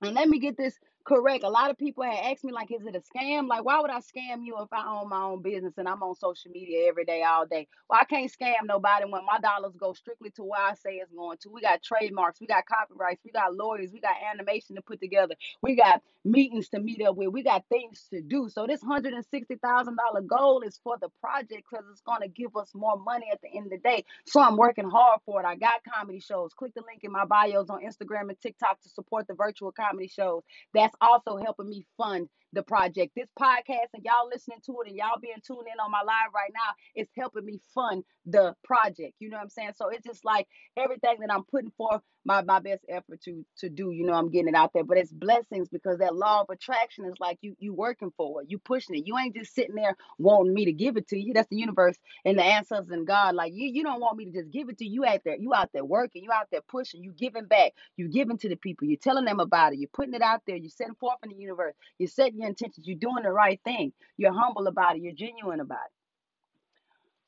And 0.02 0.16
let 0.16 0.30
me 0.30 0.40
get 0.40 0.58
this 0.58 0.76
correct. 1.10 1.44
A 1.44 1.50
lot 1.50 1.72
of 1.72 1.78
people 1.78 2.04
had 2.04 2.32
asked 2.32 2.44
me, 2.46 2.54
like, 2.54 2.72
is 2.72 2.86
it 2.86 2.96
a 2.96 3.02
scam? 3.02 3.48
Like, 3.48 3.66
why 3.66 3.82
would 3.82 3.90
I 3.90 4.00
scam 4.00 4.46
you 4.46 4.56
if 4.62 4.70
I 4.72 4.86
own 4.88 5.10
my 5.10 5.24
own 5.24 5.42
business 5.42 5.74
and 5.78 5.90
I'm 5.90 6.04
on 6.04 6.16
social 6.16 6.52
media 6.52 6.88
every 6.88 7.06
day, 7.06 7.24
all 7.24 7.48
day? 7.48 7.68
Well, 7.90 8.00
I 8.00 8.06
can't 8.06 8.32
scam 8.32 8.68
nobody 8.68 9.06
when 9.06 9.26
my 9.26 9.40
dollars 9.40 9.74
go 9.78 9.94
strictly 9.94 10.30
to 10.38 10.44
where 10.44 10.62
I 10.62 10.76
say 10.76 10.98
it's 10.98 11.12
going 11.12 11.40
to. 11.42 11.50
We 11.50 11.62
got 11.62 11.82
trademarks, 11.84 12.40
we 12.40 12.48
got 12.48 12.66
copyrights, 12.68 13.22
we 13.26 13.32
got 13.32 13.56
lawyers, 13.56 13.92
we 13.92 14.02
got 14.02 14.16
animation 14.32 14.76
to 14.76 14.84
put 14.84 15.02
together, 15.02 15.36
we 15.64 15.76
got 15.76 16.04
meetings 16.24 16.70
to 16.70 16.80
meet 16.80 17.02
up 17.02 17.16
with, 17.16 17.30
we 17.30 17.44
got 17.44 17.66
things 17.70 18.08
to 18.14 18.22
do. 18.22 18.48
So 18.50 18.68
this 18.68 18.82
hundred 18.84 19.14
and 19.14 19.26
sixty 19.32 19.56
thousand 19.56 19.98
dollar 19.98 20.22
goal 20.22 20.62
is 20.62 20.80
for 20.84 20.98
the 21.02 21.10
project 21.22 21.64
because 21.70 21.86
it's 21.92 22.02
gonna 22.02 22.28
give 22.28 22.56
us 22.56 22.72
more 22.76 22.98
money 23.00 23.28
at 23.34 23.42
the 23.42 23.50
end 23.58 23.66
of 23.66 23.72
the 23.72 23.78
day. 23.80 24.06
So 24.28 24.40
I'm 24.42 24.58
working 24.58 24.90
hard 24.90 25.22
for 25.26 25.42
it. 25.42 25.46
I 25.48 25.56
got 25.56 25.82
comedy 25.92 26.20
shows. 26.20 26.54
Click 26.54 26.74
the 26.76 26.84
link 26.88 27.04
in 27.04 27.12
my 27.12 27.26
bios 27.26 27.70
on 27.70 27.84
Instagram 27.84 28.30
and 28.30 28.40
TikTok 28.40 28.82
to 28.84 28.90
support 28.90 29.28
the 29.28 29.34
virtual 29.34 29.72
comedy 29.72 30.08
shows. 30.08 30.44
That's 30.74 30.96
also 31.02 31.38
helping 31.38 31.70
me 31.70 31.86
fund 31.98 32.28
the 32.54 32.64
project. 32.64 33.14
This 33.16 33.30
podcast 33.40 33.90
and 33.94 34.04
y'all 34.04 34.28
listening 34.32 34.60
to 34.66 34.76
it 34.82 34.90
and 34.90 34.98
y'all 34.98 35.20
being 35.22 35.36
tuned 35.46 35.68
in 35.72 35.80
on 35.80 35.92
my 35.92 36.02
live 36.06 36.34
right 36.34 36.52
now 36.54 37.02
is 37.02 37.08
helping 37.18 37.46
me 37.46 37.60
fund 37.76 38.04
the 38.26 38.56
project. 38.64 39.14
You 39.20 39.30
know 39.30 39.38
what 39.38 39.44
I'm 39.44 39.50
saying? 39.50 39.72
So 39.76 39.90
it's 39.90 40.06
just 40.06 40.26
like 40.26 40.48
everything 40.78 41.18
that 41.22 41.32
I'm 41.32 41.44
putting 41.44 41.72
forth 41.72 42.02
my, 42.26 42.42
my 42.44 42.60
best 42.60 42.84
effort 42.90 43.22
to 43.24 43.46
to 43.60 43.70
do, 43.70 43.92
you 43.92 44.06
know, 44.06 44.14
I'm 44.14 44.30
getting 44.30 44.50
it 44.50 44.56
out 44.56 44.72
there. 44.74 44.84
But 44.84 44.98
it's 44.98 45.12
blessings 45.12 45.70
because 45.70 46.00
that 46.00 46.16
law 46.16 46.42
of 46.42 46.50
attraction 46.50 47.06
is 47.06 47.14
like 47.20 47.38
you 47.42 47.56
you 47.60 47.74
working 47.74 48.12
for 48.18 48.42
it, 48.42 48.52
you 48.52 48.60
pushing 48.60 48.96
it. 48.96 49.08
You 49.08 49.18
ain't 49.18 49.36
just 49.36 49.56
sitting 49.56 49.76
there 49.76 49.96
wanting 50.18 50.54
me 50.54 50.66
to 50.66 50.74
give 50.74 50.98
it 50.98 51.08
to 51.10 51.18
you. 51.18 51.34
That's 51.34 51.50
the 51.50 51.56
universe 51.56 51.96
and 52.26 52.38
the 52.38 52.44
ancestors 52.44 52.92
and 52.92 53.08
God. 53.08 53.36
Like 53.36 53.54
you, 53.56 53.68
you 53.68 53.84
don't 53.84 54.02
want 54.02 54.18
me 54.18 54.26
to 54.26 54.32
just 54.32 54.52
give 54.52 54.70
it 54.70 54.78
to 54.80 54.86
you. 54.86 54.90
You 55.00 55.06
out 55.06 55.22
there, 55.24 55.38
you 55.38 55.54
out 55.54 55.70
there 55.74 55.86
working, 55.86 56.24
you 56.24 56.32
out 56.32 56.48
there 56.52 56.62
pushing, 56.68 57.04
you 57.04 57.14
giving 57.14 57.46
back, 57.46 57.72
you 57.96 58.10
giving 58.10 58.38
to 58.40 58.50
the 58.50 58.58
people, 58.58 58.88
you're 58.88 58.98
telling 58.98 59.26
them 59.26 59.40
about 59.40 59.72
it, 59.74 59.80
you're 59.80 59.90
putting 59.94 60.14
it 60.14 60.22
out 60.22 60.42
there, 60.46 60.58
you're 60.58 60.70
setting 60.80 60.96
forth 60.96 61.20
in 61.24 61.30
the 61.30 61.36
universe, 61.36 61.76
you're 62.00 62.10
setting 62.10 62.40
your 62.40 62.50
intentions, 62.50 62.88
you're 62.88 62.98
doing 62.98 63.24
the 63.24 63.32
right 63.32 63.62
thing, 63.64 63.94
you're 64.18 64.34
humble 64.34 64.68
about 64.68 64.96
it, 64.96 65.04
you're 65.04 65.14
genuine 65.14 65.60
about 65.60 65.86
it. 65.86 65.94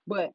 But 0.08 0.34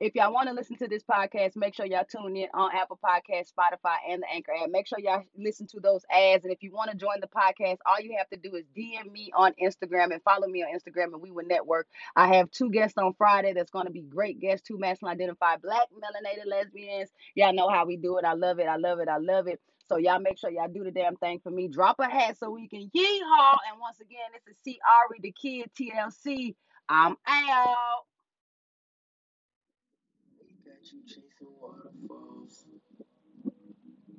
if 0.00 0.14
y'all 0.14 0.32
want 0.32 0.48
to 0.48 0.54
listen 0.54 0.76
to 0.76 0.88
this 0.88 1.02
podcast, 1.02 1.56
make 1.56 1.74
sure 1.74 1.84
y'all 1.84 2.06
tune 2.10 2.34
in 2.34 2.48
on 2.54 2.70
Apple 2.74 2.98
Podcast, 3.04 3.52
Spotify, 3.52 3.96
and 4.08 4.22
the 4.22 4.26
Anchor 4.34 4.52
app. 4.52 4.70
Make 4.70 4.86
sure 4.86 4.98
y'all 4.98 5.24
listen 5.36 5.66
to 5.68 5.80
those 5.80 6.02
ads. 6.10 6.42
And 6.44 6.52
if 6.52 6.62
you 6.62 6.72
want 6.72 6.90
to 6.90 6.96
join 6.96 7.20
the 7.20 7.26
podcast, 7.26 7.76
all 7.84 8.00
you 8.00 8.16
have 8.16 8.28
to 8.30 8.38
do 8.38 8.56
is 8.56 8.64
DM 8.74 9.12
me 9.12 9.30
on 9.36 9.52
Instagram 9.62 10.10
and 10.10 10.22
follow 10.22 10.48
me 10.48 10.62
on 10.62 10.74
Instagram, 10.74 11.12
and 11.12 11.20
we 11.20 11.30
will 11.30 11.46
network. 11.46 11.86
I 12.16 12.34
have 12.34 12.50
two 12.50 12.70
guests 12.70 12.96
on 12.96 13.12
Friday 13.18 13.52
that's 13.52 13.70
going 13.70 13.84
to 13.86 13.92
be 13.92 14.00
great 14.00 14.40
guests, 14.40 14.66
two 14.66 14.78
masculine 14.78 15.14
identified 15.14 15.60
black 15.60 15.88
melanated 15.92 16.46
lesbians. 16.46 17.10
Y'all 17.34 17.52
know 17.52 17.68
how 17.68 17.84
we 17.84 17.98
do 17.98 18.16
it. 18.16 18.24
I 18.24 18.32
love 18.32 18.58
it. 18.58 18.68
I 18.68 18.76
love 18.76 19.00
it. 19.00 19.08
I 19.08 19.18
love 19.18 19.48
it. 19.48 19.60
So 19.90 19.98
y'all 19.98 20.20
make 20.20 20.38
sure 20.38 20.50
y'all 20.50 20.68
do 20.72 20.84
the 20.84 20.92
damn 20.92 21.16
thing 21.16 21.40
for 21.42 21.50
me. 21.50 21.68
Drop 21.68 21.96
a 21.98 22.08
hat 22.08 22.38
so 22.38 22.50
we 22.50 22.68
can 22.68 22.88
yeehaw. 22.96 23.56
And 23.70 23.80
once 23.80 24.00
again, 24.00 24.30
this 24.32 24.46
is 24.48 24.56
C. 24.64 24.78
Ari, 25.04 25.18
the 25.20 25.32
kid 25.32 25.70
TLC. 25.78 26.54
I'm 26.88 27.16
out. 27.26 28.04
You 30.92 31.00
chasing 31.06 31.22
waterfalls. 31.60 32.64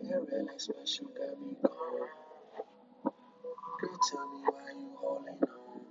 That 0.02 0.28
really 0.32 0.58
special 0.58 1.08
got 1.08 1.42
me 1.42 1.56
gone. 1.62 2.10
Girl, 3.82 4.00
tell 4.10 4.28
me 4.30 4.42
why 4.46 4.72
you 4.80 4.92
holding 5.02 5.40
on. 5.44 5.82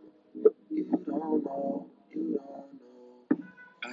You 0.70 0.84
don't 1.06 1.44
know, 1.44 1.86
you 2.10 2.38
don't 2.38 2.72
know. 2.80 3.46
I, 3.84 3.88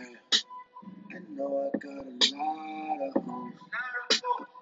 I 1.16 1.20
know 1.36 1.72
I 1.74 1.78
got 1.78 2.06
a 2.06 2.36
lot 2.36 3.00
of 3.08 3.24
hoes. 3.24 3.54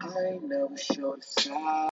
I 0.01 0.03
ain't 0.31 0.43
never 0.49 0.77
showed 0.77 1.19
a 1.19 1.41
side. 1.41 1.75